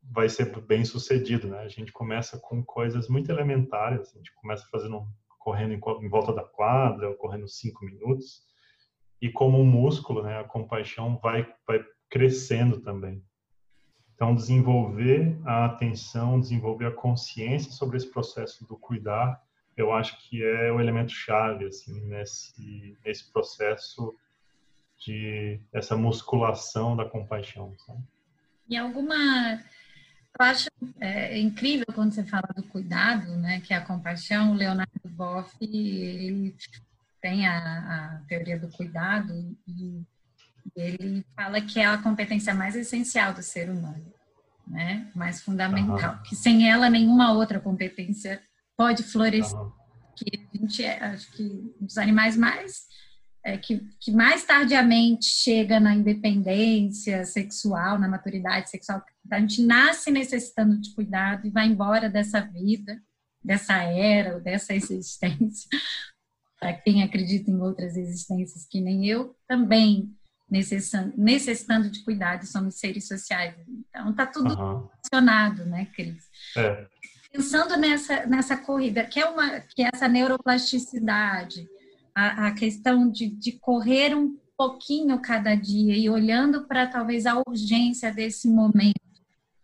[0.02, 1.60] vai ser bem sucedido, né?
[1.60, 5.06] A gente começa com coisas muito elementares, a gente começa fazendo
[5.38, 8.42] correndo em, volta da quadra, correndo cinco minutos,
[9.22, 10.40] e como um músculo, né?
[10.40, 13.22] A compaixão vai vai crescendo também.
[14.16, 19.40] Então, desenvolver a atenção, desenvolver a consciência sobre esse processo do cuidar,
[19.80, 24.14] eu acho que é o elemento chave assim nesse nesse processo
[24.98, 27.74] de essa musculação da compaixão.
[27.86, 28.02] Sabe?
[28.68, 29.60] E alguma
[30.38, 30.68] eu acho
[31.00, 34.52] é, incrível quando você fala do cuidado, né, que é a compaixão.
[34.52, 36.54] O Leonardo Boff ele
[37.20, 39.32] tem a, a teoria do cuidado
[39.66, 40.04] e
[40.76, 44.12] ele fala que é a competência mais essencial do ser humano,
[44.66, 46.14] né, mais fundamental.
[46.14, 46.22] Uhum.
[46.22, 48.40] Que sem ela nenhuma outra competência
[48.78, 49.58] pode florescer.
[49.58, 49.72] Uhum.
[50.16, 51.42] Que a gente é, acho que
[51.80, 52.86] um dos animais mais
[53.44, 59.02] é, que, que, mais tardiamente chega na independência sexual, na maturidade sexual.
[59.30, 63.00] A gente nasce necessitando de cuidado e vai embora dessa vida,
[63.42, 65.68] dessa era, dessa existência.
[66.60, 70.12] Para quem acredita em outras existências que nem eu, também
[70.50, 73.54] necessitando, necessitando de cuidado, somos seres sociais.
[73.68, 74.88] Então, está tudo uhum.
[74.88, 76.24] relacionado, né, Cris?
[76.56, 76.86] É.
[77.30, 81.68] Pensando nessa, nessa corrida, que é, uma, que é essa neuroplasticidade,
[82.14, 87.40] a, a questão de, de correr um pouquinho cada dia e olhando para talvez a
[87.46, 88.98] urgência desse momento,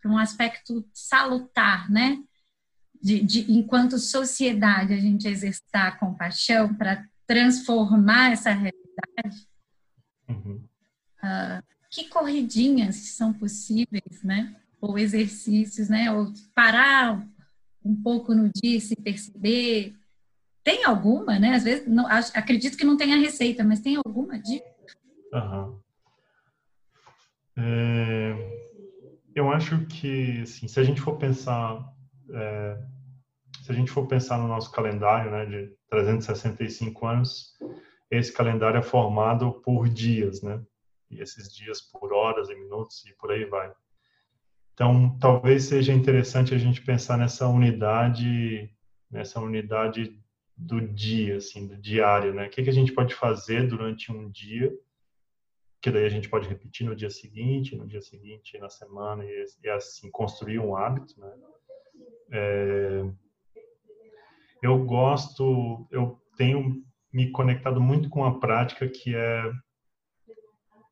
[0.01, 2.23] para um aspecto salutar, né?
[3.01, 9.47] De, de, enquanto sociedade, a gente exercitar a compaixão para transformar essa realidade.
[10.29, 10.63] Uhum.
[11.21, 14.55] Uh, que corridinhas são possíveis, né?
[14.79, 16.11] Ou exercícios, né?
[16.11, 17.21] Ou parar
[17.85, 19.95] um pouco no dia se perceber,
[20.63, 21.53] tem alguma, né?
[21.53, 24.65] Às vezes, não, acredito que não tenha receita, mas tem alguma dica?
[25.31, 25.79] Uhum.
[27.57, 28.55] É,
[29.35, 31.93] eu acho que, assim, se a gente for pensar,
[32.31, 32.77] é,
[33.61, 37.53] se a gente for pensar no nosso calendário, né, de 365 anos,
[38.09, 40.61] esse calendário é formado por dias, né?
[41.11, 43.71] E esses dias por horas e minutos e por aí vai.
[44.75, 48.69] Então, talvez seja interessante a gente pensar nessa unidade,
[49.09, 50.19] nessa unidade
[50.55, 52.47] do dia, assim, do diário, né?
[52.47, 54.69] O que, que a gente pode fazer durante um dia,
[55.81, 59.45] que daí a gente pode repetir no dia seguinte, no dia seguinte, na semana, e,
[59.63, 61.33] e assim, construir um hábito, né?
[62.33, 63.05] É,
[64.61, 66.83] eu gosto, eu tenho
[67.13, 69.53] me conectado muito com a prática que é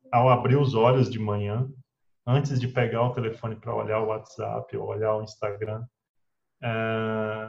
[0.09, 1.69] ao abrir os olhos de manhã,
[2.25, 5.85] antes de pegar o telefone para olhar o WhatsApp ou olhar o Instagram,
[6.61, 7.47] é,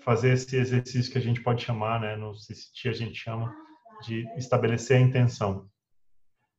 [0.00, 3.54] fazer esse exercício que a gente pode chamar, né, no CCT a gente chama
[4.04, 5.68] de estabelecer a intenção.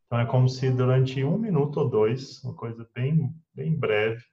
[0.06, 4.24] Então é como se durante um minuto ou dois, uma coisa bem bem breve,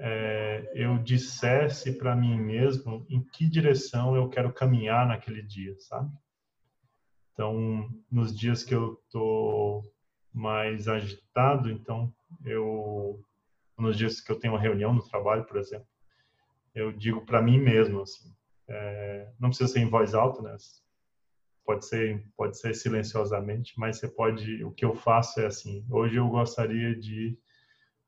[0.00, 6.10] é, eu dissesse para mim mesmo em que direção eu quero caminhar naquele dia, sabe?
[7.32, 9.82] Então, nos dias que eu tô
[10.38, 12.12] mais agitado, então
[12.44, 13.20] eu
[13.76, 15.86] nos dias que eu tenho uma reunião no trabalho, por exemplo,
[16.74, 18.34] eu digo para mim mesmo assim,
[18.68, 20.56] é, não precisa ser em voz alta, né?
[21.64, 24.64] Pode ser, pode ser silenciosamente, mas você pode.
[24.64, 25.84] O que eu faço é assim.
[25.90, 27.38] Hoje eu gostaria de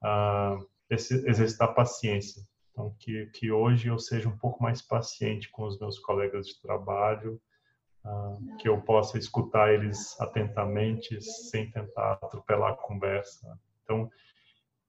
[0.02, 2.42] uh, exercitar paciência.
[2.70, 6.60] Então, que, que hoje eu seja um pouco mais paciente com os meus colegas de
[6.62, 7.40] trabalho,
[8.58, 13.58] que eu possa escutar eles atentamente, sem tentar atropelar a conversa.
[13.84, 14.10] Então,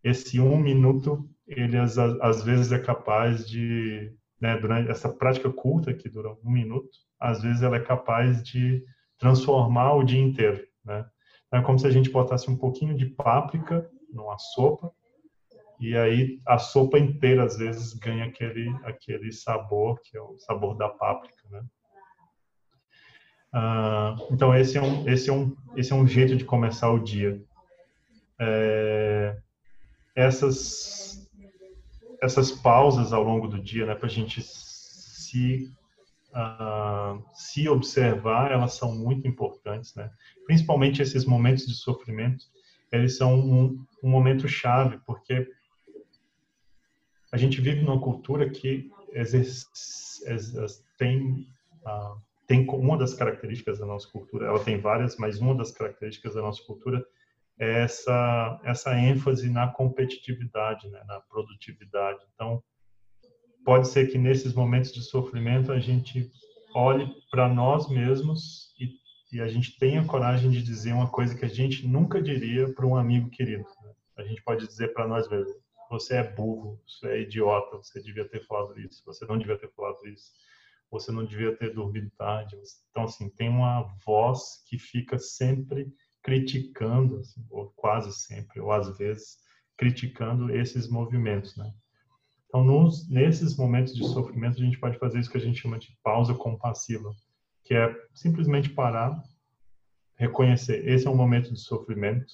[0.03, 5.93] esse um minuto, ele às, às vezes é capaz de né, durante essa prática curta
[5.93, 8.83] que dura um minuto, às vezes ela é capaz de
[9.19, 11.05] transformar o dia inteiro, né?
[11.47, 14.91] Então, é como se a gente botasse um pouquinho de páprica numa sopa
[15.79, 20.75] e aí a sopa inteira às vezes ganha aquele aquele sabor que é o sabor
[20.75, 21.63] da páprica, né?
[23.53, 26.99] Ah, então esse é um esse é um esse é um jeito de começar o
[26.99, 27.41] dia.
[28.39, 29.37] É,
[30.15, 31.29] essas
[32.21, 35.71] essas pausas ao longo do dia, né, para a gente se
[36.31, 40.11] uh, se observar, elas são muito importantes, né?
[40.45, 42.45] Principalmente esses momentos de sofrimento,
[42.91, 45.49] eles são um, um momento chave, porque
[47.31, 48.91] a gente vive numa cultura que
[50.97, 51.47] tem
[51.85, 52.21] uh,
[52.51, 56.41] tem uma das características da nossa cultura, ela tem várias, mas uma das características da
[56.41, 57.01] nossa cultura
[57.57, 62.19] essa essa ênfase na competitividade, né, na produtividade.
[62.33, 62.61] Então,
[63.63, 66.29] pode ser que nesses momentos de sofrimento a gente
[66.75, 68.99] olhe para nós mesmos e
[69.33, 72.67] e a gente tem a coragem de dizer uma coisa que a gente nunca diria
[72.73, 73.63] para um amigo querido.
[73.81, 73.93] Né?
[74.17, 75.55] A gente pode dizer para nós mesmos:
[75.89, 79.71] você é burro, você é idiota, você devia ter falado isso, você não devia ter
[79.71, 80.33] falado isso,
[80.91, 82.57] você não devia ter dormido tarde.
[82.89, 88.95] Então, assim, tem uma voz que fica sempre criticando, assim, ou quase sempre, ou às
[88.97, 89.37] vezes,
[89.77, 91.73] criticando esses movimentos, né?
[92.47, 95.79] Então, nos, nesses momentos de sofrimento, a gente pode fazer isso que a gente chama
[95.79, 97.09] de pausa compassiva,
[97.63, 99.23] que é simplesmente parar,
[100.17, 102.33] reconhecer, esse é um momento de sofrimento,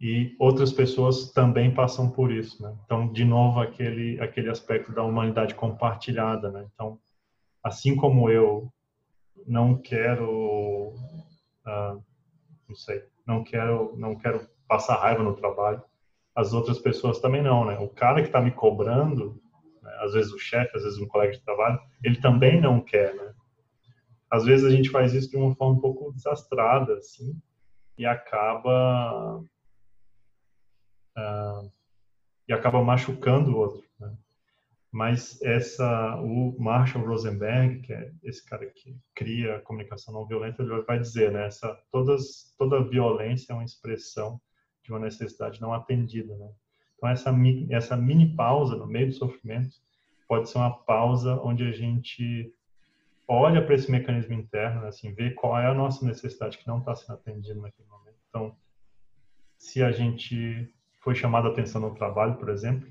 [0.00, 2.76] e outras pessoas também passam por isso, né?
[2.84, 6.66] Então, de novo, aquele aquele aspecto da humanidade compartilhada, né?
[6.74, 6.98] Então,
[7.62, 8.70] assim como eu
[9.46, 10.94] não quero,
[11.66, 12.02] uh,
[12.68, 15.82] não sei, não quero, não quero passar raiva no trabalho,
[16.34, 17.78] as outras pessoas também não, né?
[17.78, 19.40] O cara que está me cobrando,
[19.82, 19.90] né?
[20.00, 23.32] às vezes o chefe, às vezes um colega de trabalho, ele também não quer, né?
[24.30, 27.40] Às vezes a gente faz isso de uma forma um pouco desastrada, assim,
[27.96, 29.42] e acaba
[31.16, 31.70] uh,
[32.48, 33.82] e acaba machucando o outro.
[33.98, 34.14] Né?
[34.92, 40.62] Mas essa, o Marshall Rosenberg, que é esse cara que cria a comunicação não violenta,
[40.62, 41.46] ele vai dizer, né?
[41.46, 44.40] Essa, todas, toda violência é uma expressão
[44.82, 46.48] de uma necessidade não atendida, né?
[46.96, 47.30] Então essa
[47.70, 49.76] essa mini pausa no meio do sofrimento
[50.26, 52.52] pode ser uma pausa onde a gente
[53.28, 54.88] olha para esse mecanismo interno, né?
[54.88, 58.16] assim, vê qual é a nossa necessidade que não está sendo atendida naquele momento.
[58.28, 58.56] Então,
[59.58, 60.72] se a gente
[61.06, 62.90] foi chamado a atenção no trabalho, por exemplo,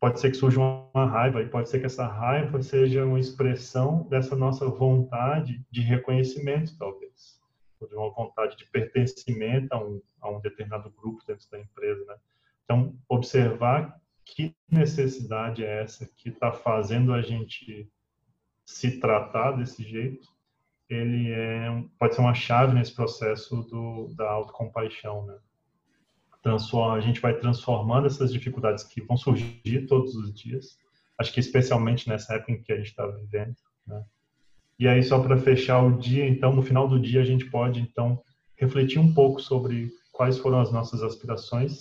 [0.00, 4.08] pode ser que surja uma raiva e pode ser que essa raiva seja uma expressão
[4.08, 7.38] dessa nossa vontade de reconhecimento, talvez,
[7.78, 12.02] ou de uma vontade de pertencimento a um, a um determinado grupo dentro da empresa,
[12.06, 12.16] né?
[12.64, 17.92] Então, observar que necessidade é essa que está fazendo a gente
[18.64, 20.26] se tratar desse jeito,
[20.88, 25.38] ele é, pode ser uma chave nesse processo do, da autocompaixão, né?
[26.44, 30.78] A gente vai transformando essas dificuldades que vão surgir todos os dias.
[31.18, 33.56] Acho que especialmente nessa época em que a gente está vivendo.
[33.86, 34.04] Né?
[34.78, 37.80] E aí, só para fechar o dia, então, no final do dia, a gente pode,
[37.80, 38.22] então,
[38.56, 41.80] refletir um pouco sobre quais foram as nossas aspirações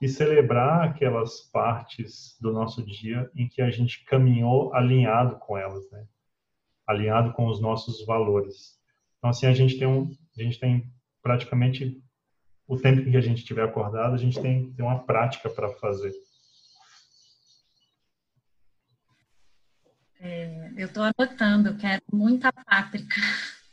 [0.00, 5.90] e celebrar aquelas partes do nosso dia em que a gente caminhou alinhado com elas,
[5.90, 6.06] né?
[6.86, 8.78] Alinhado com os nossos valores.
[9.18, 10.88] Então, assim, a gente tem um, a gente tem
[11.20, 12.00] praticamente
[12.68, 16.12] o tempo que a gente estiver acordado, a gente tem, tem uma prática para fazer.
[20.20, 23.16] É, eu estou anotando, eu quero muita páprica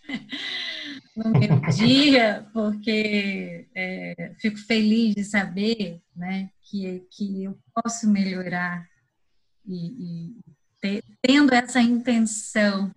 [1.18, 8.88] no meu dia, porque é, fico feliz de saber né, que, que eu posso melhorar
[9.66, 10.36] e, e
[10.80, 12.94] ter, tendo essa intenção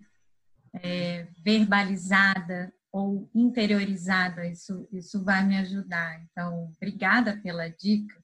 [0.81, 6.21] é, verbalizada ou interiorizada, isso, isso vai me ajudar.
[6.23, 8.15] Então, obrigada pela dica.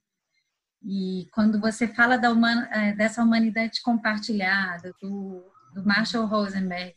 [0.82, 5.44] E quando você fala human, é, dessa humanidade compartilhada, do,
[5.74, 6.94] do Marshall Rosenberg,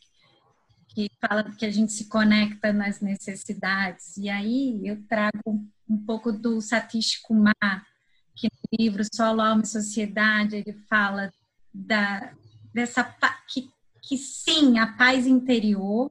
[0.88, 6.32] que fala que a gente se conecta nas necessidades, e aí eu trago um pouco
[6.32, 7.86] do Satish Kumar,
[8.34, 11.32] que no livro Solo, Alma e Sociedade, ele fala
[11.72, 12.32] da,
[12.72, 13.04] dessa
[13.48, 13.70] que,
[14.02, 16.10] que sim, a paz interior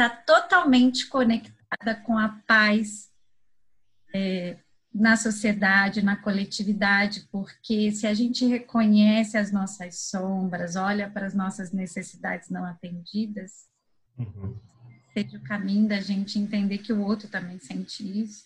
[0.00, 3.10] está totalmente conectada com a paz
[4.14, 4.56] é,
[4.92, 11.34] na sociedade, na coletividade, porque se a gente reconhece as nossas sombras, olha para as
[11.34, 13.68] nossas necessidades não atendidas,
[14.18, 14.58] uhum.
[15.12, 18.44] seja o caminho da gente entender que o outro também sente isso.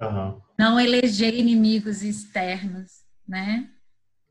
[0.00, 0.40] Uhum.
[0.58, 3.70] Não eleger inimigos externos, né?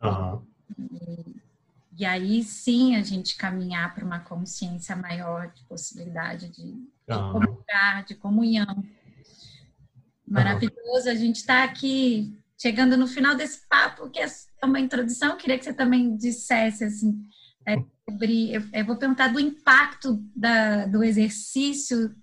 [0.02, 0.46] Uhum.
[0.78, 1.42] E
[2.06, 8.16] aí sim a gente caminhar para uma consciência maior de possibilidade de, de comunicar, de
[8.16, 8.84] comunhão.
[10.26, 14.28] Maravilhoso, a gente está aqui chegando no final desse papo, que é
[14.64, 17.26] uma introdução, queria que você também dissesse assim,
[17.66, 17.76] é,
[18.10, 22.16] sobre, eu, eu, vou perguntar do impacto da, do exercício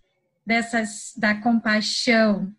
[0.47, 2.55] dessas, da compaixão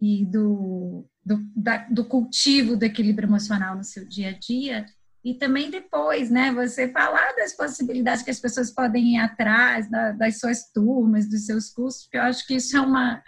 [0.00, 4.86] e do, do, da, do cultivo do equilíbrio emocional no seu dia a dia,
[5.24, 10.12] e também depois, né, você falar das possibilidades que as pessoas podem ir atrás da,
[10.12, 13.22] das suas turmas, dos seus cursos, porque eu acho que isso é uma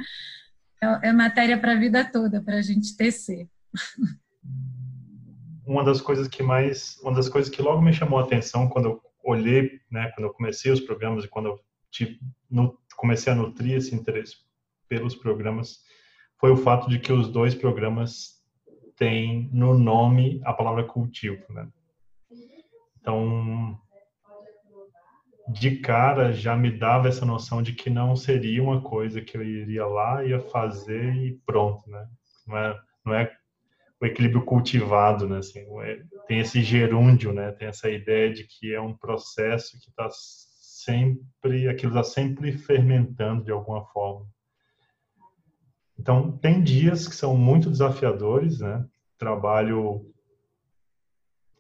[0.83, 3.49] é, é matéria para a vida toda para a gente tecer.
[5.67, 8.85] Uma das coisas que mais, uma das coisas que logo me chamou a atenção quando
[8.87, 11.61] eu olhei, né, quando eu comecei os programas e quando eu
[12.51, 14.37] no, comecei a nutrir esse interesse
[14.87, 15.79] pelos programas,
[16.39, 18.43] foi o fato de que os dois programas
[18.95, 21.67] têm no nome a palavra cultivo, né?
[23.05, 23.79] Então,
[25.47, 29.43] de cara já me dava essa noção de que não seria uma coisa que eu
[29.43, 32.09] iria lá, ia fazer e pronto, né?
[32.47, 33.31] Não é, não é
[34.01, 35.37] o equilíbrio cultivado, né?
[35.37, 37.53] Assim, é, tem esse gerúndio, né?
[37.53, 43.45] Tem essa ideia de que é um processo que está sempre, aquilo está sempre fermentando
[43.45, 44.27] de alguma forma.
[45.99, 48.83] Então, tem dias que são muito desafiadores, né?
[49.19, 50.11] Trabalho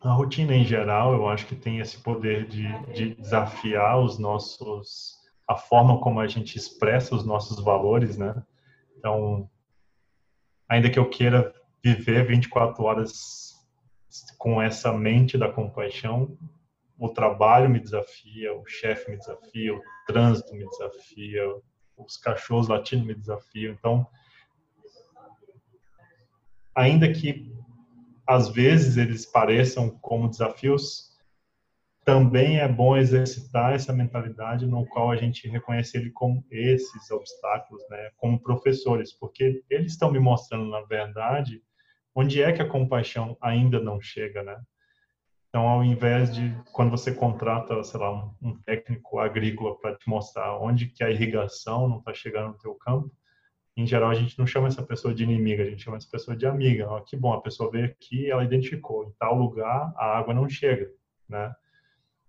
[0.05, 5.17] a rotina em geral, eu acho que tem esse poder de, de desafiar os nossos,
[5.49, 8.43] a forma como a gente expressa os nossos valores, né?
[8.99, 9.49] Então,
[10.69, 13.55] ainda que eu queira viver 24 horas
[14.37, 16.37] com essa mente da compaixão,
[16.99, 21.43] o trabalho me desafia, o chefe me desafia, o trânsito me desafia,
[21.97, 23.73] os cachorros latindo me desafiam.
[23.73, 24.07] Então,
[26.75, 27.55] ainda que
[28.27, 31.13] às vezes eles pareçam como desafios,
[32.05, 37.83] também é bom exercitar essa mentalidade no qual a gente reconhece ele como esses obstáculos,
[37.89, 41.63] né, como professores, porque eles estão me mostrando, na verdade,
[42.15, 44.61] onde é que a compaixão ainda não chega, né?
[45.49, 50.59] Então, ao invés de quando você contrata, sei lá, um, técnico agrícola para te mostrar
[50.59, 53.11] onde que a irrigação não está chegando no teu campo,
[53.77, 56.37] em geral, a gente não chama essa pessoa de inimiga, a gente chama essa pessoa
[56.37, 56.89] de amiga.
[56.89, 60.49] Ó, que bom, a pessoa veio aqui, ela identificou, em tal lugar a água não
[60.49, 60.91] chega,
[61.29, 61.55] né?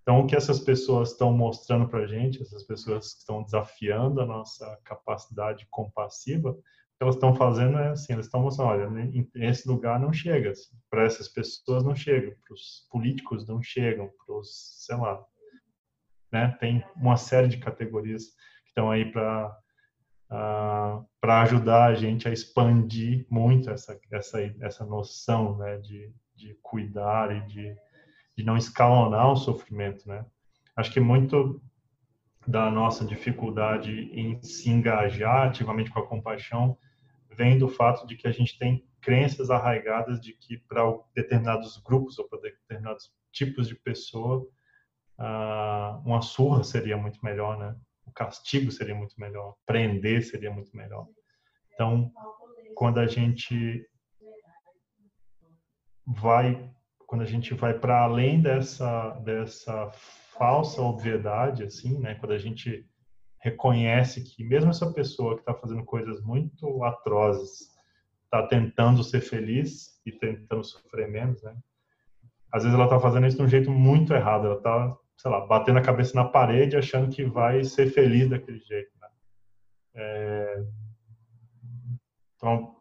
[0.02, 4.22] Então, o que essas pessoas estão mostrando para a gente, essas pessoas que estão desafiando
[4.22, 6.62] a nossa capacidade compassiva, o que
[7.02, 8.88] elas estão fazendo é assim, elas estão mostrando, olha,
[9.36, 10.52] esse lugar não chega,
[10.90, 15.24] para essas pessoas não chega, para os políticos não chegam, para os, sei lá,
[16.32, 16.56] né?
[16.60, 18.26] Tem uma série de categorias
[18.64, 19.58] que estão aí para
[20.36, 26.58] uh, para ajudar a gente a expandir muito essa essa essa noção né, de, de
[26.62, 27.76] cuidar e de,
[28.38, 30.26] de não escalonar o sofrimento, né?
[30.76, 31.62] Acho que muito
[32.46, 36.78] da nossa dificuldade em se engajar ativamente com a compaixão
[37.32, 40.82] vem do fato de que a gente tem crenças arraigadas de que para
[41.16, 44.48] determinados grupos ou para determinados tipos de pessoa
[45.20, 47.76] uh, uma surra seria muito melhor, né?
[48.16, 51.08] Castigo seria muito melhor, prender seria muito melhor.
[51.74, 52.12] Então,
[52.76, 53.86] quando a gente
[56.06, 56.72] vai
[57.08, 59.92] quando a gente vai para além dessa dessa
[60.38, 62.88] falsa obviedade assim, né, quando a gente
[63.42, 67.70] reconhece que mesmo essa pessoa que está fazendo coisas muito atrozes
[68.24, 71.56] está tentando ser feliz e tentando sofrer menos, né?
[72.52, 75.46] Às vezes ela está fazendo isso de um jeito muito errado, ela está sei lá,
[75.46, 78.92] batendo a cabeça na parede achando que vai ser feliz daquele jeito.
[79.00, 79.08] Né?
[79.96, 80.66] É...
[82.36, 82.76] Então,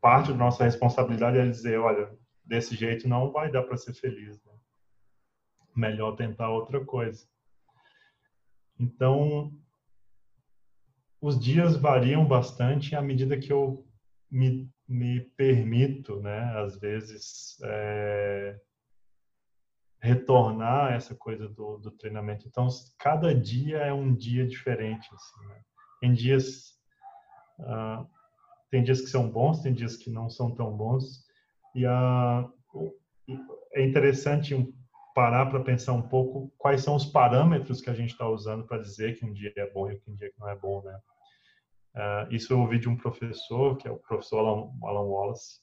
[0.00, 2.10] parte da nossa responsabilidade é dizer, olha,
[2.44, 4.42] desse jeito não vai dar para ser feliz.
[4.44, 4.52] Né?
[5.74, 7.26] Melhor tentar outra coisa.
[8.78, 9.52] Então,
[11.20, 13.86] os dias variam bastante à medida que eu
[14.28, 18.60] me, me permito, né, às vezes, é,
[20.02, 22.46] retornar essa coisa do, do treinamento.
[22.48, 22.66] Então,
[22.98, 25.08] cada dia é um dia diferente.
[25.14, 25.60] Assim, né?
[26.00, 26.72] Tem dias
[27.60, 28.06] uh,
[28.68, 31.24] tem dias que são bons, tem dias que não são tão bons.
[31.74, 32.52] E uh,
[33.74, 34.74] é interessante
[35.14, 38.78] parar para pensar um pouco quais são os parâmetros que a gente está usando para
[38.78, 40.98] dizer que um dia é bom e que um dia não é bom, né?
[41.94, 45.60] Uh, isso eu ouvi de um professor, que é o professor Alan, Alan Wallace,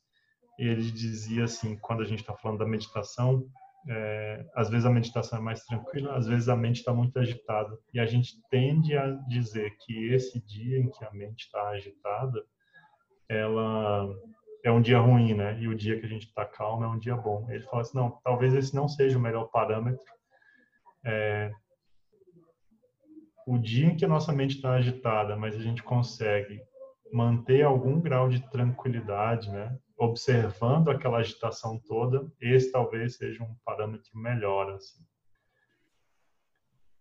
[0.60, 3.50] e ele dizia assim, quando a gente está falando da meditação,
[3.88, 7.78] é, às vezes a meditação é mais tranquila, às vezes a mente está muito agitada.
[7.94, 12.44] E a gente tende a dizer que esse dia em que a mente está agitada,
[13.28, 14.10] ela
[14.64, 15.58] é um dia ruim, né?
[15.60, 17.48] E o dia que a gente está calmo é um dia bom.
[17.50, 20.06] Ele fala assim, não, talvez esse não seja o melhor parâmetro.
[21.06, 21.52] É,
[23.48, 26.62] o dia em que a nossa mente está agitada, mas a gente consegue
[27.12, 29.76] manter algum grau de tranquilidade, né?
[30.00, 34.72] Observando aquela agitação toda, esse talvez seja um parâmetro melhor.
[34.72, 35.06] Assim.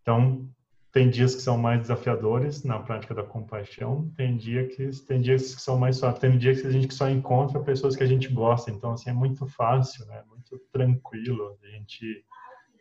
[0.01, 0.49] Então,
[0.91, 5.55] tem dias que são mais desafiadores na prática da compaixão, tem, dia que, tem dias
[5.55, 8.27] que são mais suaves, tem dias que a gente só encontra pessoas que a gente
[8.27, 10.23] gosta, então assim, é muito fácil, né?
[10.27, 12.25] muito tranquilo a gente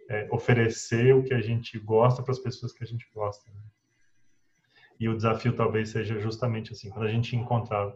[0.08, 3.48] é, oferecer o que a gente gosta para as pessoas que a gente gosta.
[3.50, 3.60] Né?
[4.98, 7.92] E o desafio talvez seja justamente assim, quando a gente encontrar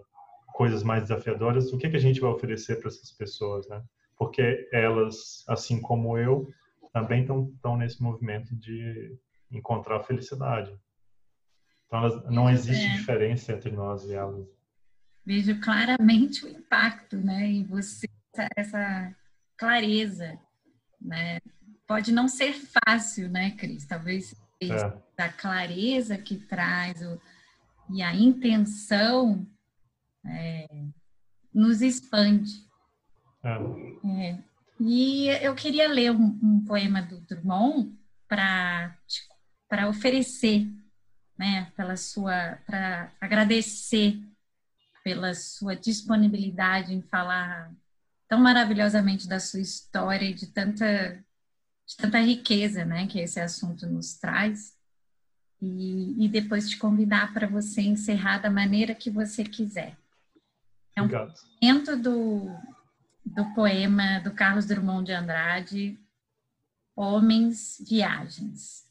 [0.52, 3.82] coisas mais desafiadoras, o que, que a gente vai oferecer para essas pessoas, né?
[4.16, 6.48] Porque elas, assim como eu,
[6.92, 9.18] também estão nesse movimento de
[9.50, 10.72] encontrar felicidade.
[11.86, 12.92] Então, elas, não existe é.
[12.92, 14.46] diferença entre nós e elas.
[15.24, 17.50] Vejo claramente o impacto, né?
[17.50, 18.06] E você,
[18.56, 19.14] essa
[19.56, 20.38] clareza,
[21.00, 21.38] né?
[21.92, 23.84] pode não ser fácil, né, Cris?
[23.84, 25.22] Talvez é.
[25.22, 27.20] a clareza que traz o,
[27.90, 29.46] e a intenção
[30.24, 30.66] é,
[31.52, 32.50] nos expande.
[33.42, 34.28] É.
[34.28, 34.38] É.
[34.80, 37.96] E eu queria ler um, um poema do Drummond
[38.28, 38.96] para
[39.68, 40.66] para oferecer,
[41.38, 44.20] né, pela sua, para agradecer
[45.02, 47.72] pela sua disponibilidade em falar
[48.28, 51.24] tão maravilhosamente da sua história e de tanta
[51.86, 54.76] de tanta riqueza, né, que esse assunto nos traz.
[55.60, 59.96] E, e depois te convidar para você encerrar da maneira que você quiser.
[60.94, 62.46] É um momento do,
[63.24, 65.98] do poema do Carlos Drummond de Andrade,
[66.94, 68.86] Homens, Viagens.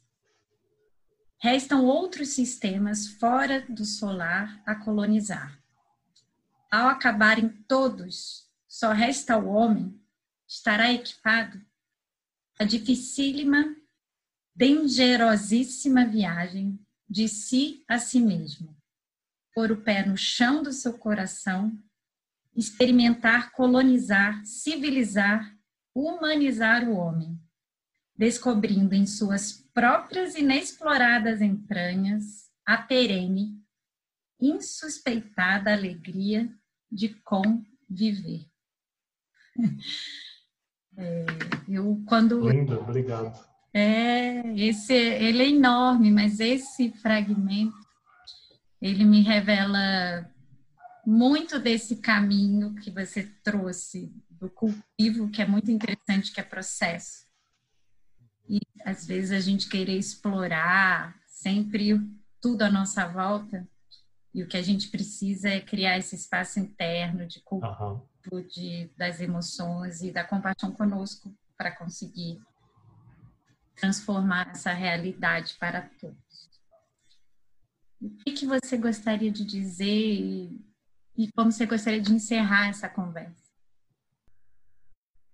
[1.40, 5.60] Restam outros sistemas fora do solar a colonizar.
[6.72, 10.00] Ao acabarem todos, só resta o homem,
[10.48, 11.62] estará equipado
[12.60, 13.76] a dificílima,
[14.56, 18.76] dangerosíssima viagem de si a si mesmo,
[19.54, 21.78] pôr o pé no chão do seu coração
[22.56, 25.56] experimentar, colonizar, civilizar,
[25.96, 27.40] humanizar o homem,
[28.16, 33.60] descobrindo em suas próprias inexploradas entranhas a perene,
[34.40, 36.50] insuspeitada alegria
[36.92, 38.46] de conviver.
[40.98, 41.26] É,
[41.70, 43.34] eu quando Linda, obrigado.
[43.74, 47.78] É, esse ele é enorme, mas esse fragmento
[48.82, 50.30] ele me revela
[51.06, 57.26] muito desse caminho que você trouxe do cultivo, que é muito interessante, que é processo.
[58.48, 62.00] E às vezes a gente querer explorar sempre
[62.40, 63.68] tudo à nossa volta,
[64.34, 68.48] e o que a gente precisa é criar esse espaço interno de cultivo uhum.
[68.48, 72.42] de, das emoções e da compaixão conosco para conseguir
[73.76, 76.50] transformar essa realidade para todos.
[78.02, 80.50] O que, que você gostaria de dizer
[81.18, 83.52] e como você gostaria de encerrar essa conversa?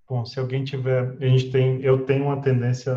[0.10, 2.96] Bom, se alguém tiver, a gente tem, eu tenho uma tendência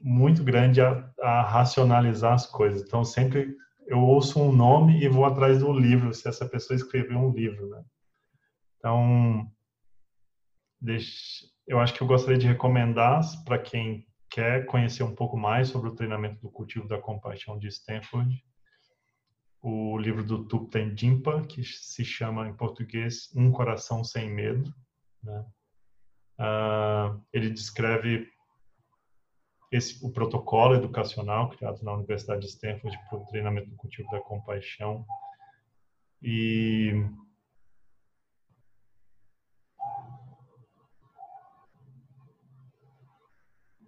[0.00, 2.82] muito grande a, a racionalizar as coisas.
[2.82, 3.56] Então sempre
[3.86, 7.68] eu ouço um nome e vou atrás do livro, se essa pessoa escreveu um livro,
[7.68, 7.84] né?
[8.78, 9.50] Então,
[10.80, 15.68] deixe, eu acho que eu gostaria de recomendar para quem quer conhecer um pouco mais
[15.68, 18.42] sobre o treinamento do cultivo da compaixão de Stanford,
[19.62, 24.74] o livro do Thupten Jimpa, que se chama em português Um Coração Sem Medo.
[25.22, 25.46] Né?
[26.40, 28.28] Uh, ele descreve
[29.70, 34.20] esse, o protocolo educacional criado na Universidade de Stanford para o treinamento do cultivo da
[34.20, 35.06] compaixão.
[36.20, 36.92] E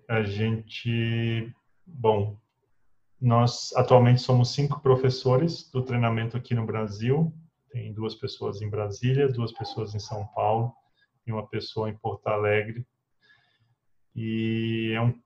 [0.08, 1.52] a gente,
[1.84, 2.38] bom,
[3.24, 7.32] nós atualmente somos cinco professores do treinamento aqui no Brasil.
[7.70, 10.74] Tem duas pessoas em Brasília, duas pessoas em São Paulo
[11.26, 12.86] e uma pessoa em Porto Alegre.
[14.14, 15.18] E é um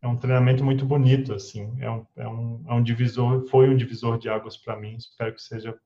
[0.00, 1.76] é um treinamento muito bonito assim.
[1.80, 4.94] É um, é um, é um divisor, foi um divisor de águas para mim.
[4.94, 5.78] Espero que seja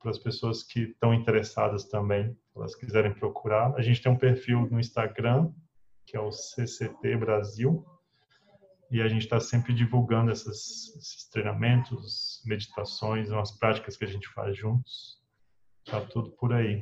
[0.00, 3.74] para as pessoas que estão interessadas também, se elas quiserem procurar.
[3.76, 5.50] A gente tem um perfil no Instagram
[6.04, 7.86] que é o CCT Brasil
[8.92, 14.28] e a gente está sempre divulgando essas, esses treinamentos, meditações, umas práticas que a gente
[14.28, 15.18] faz juntos.
[15.86, 16.78] Tá tudo por aí.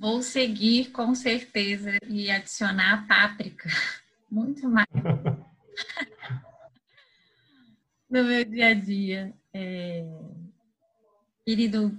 [0.00, 3.68] Vou seguir com certeza e adicionar a páprica.
[4.30, 4.88] Muito mais.
[8.08, 9.34] no meu dia a dia.
[9.52, 10.02] É...
[11.44, 11.94] Querido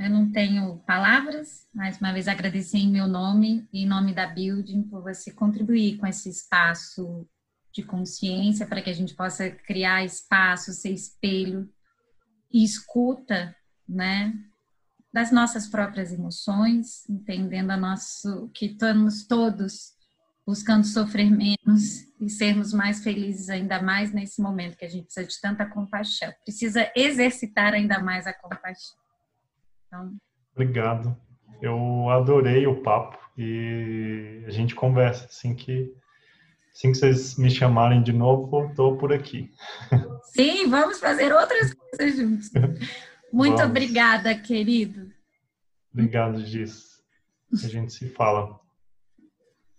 [0.00, 4.26] eu não tenho palavras, mais uma vez agradecer em meu nome e em nome da
[4.26, 7.28] Building por você contribuir com esse espaço
[7.70, 11.70] de consciência para que a gente possa criar espaço, ser espelho
[12.50, 13.54] e escuta,
[13.86, 14.32] né,
[15.12, 19.92] das nossas próprias emoções, entendendo a nosso que estamos todos
[20.46, 25.26] buscando sofrer menos e sermos mais felizes ainda mais nesse momento que a gente precisa
[25.26, 26.32] de tanta compaixão.
[26.42, 28.98] Precisa exercitar ainda mais a compaixão.
[29.90, 30.16] Então...
[30.54, 31.16] Obrigado.
[31.60, 35.92] Eu adorei o papo e a gente conversa assim que
[36.72, 39.50] assim que vocês me chamarem de novo, estou por aqui.
[40.32, 42.50] Sim, vamos fazer outras coisas juntos.
[43.32, 43.70] Muito vamos.
[43.70, 45.10] obrigada, querido.
[45.92, 47.02] Obrigado, Giz.
[47.52, 48.58] A gente se fala.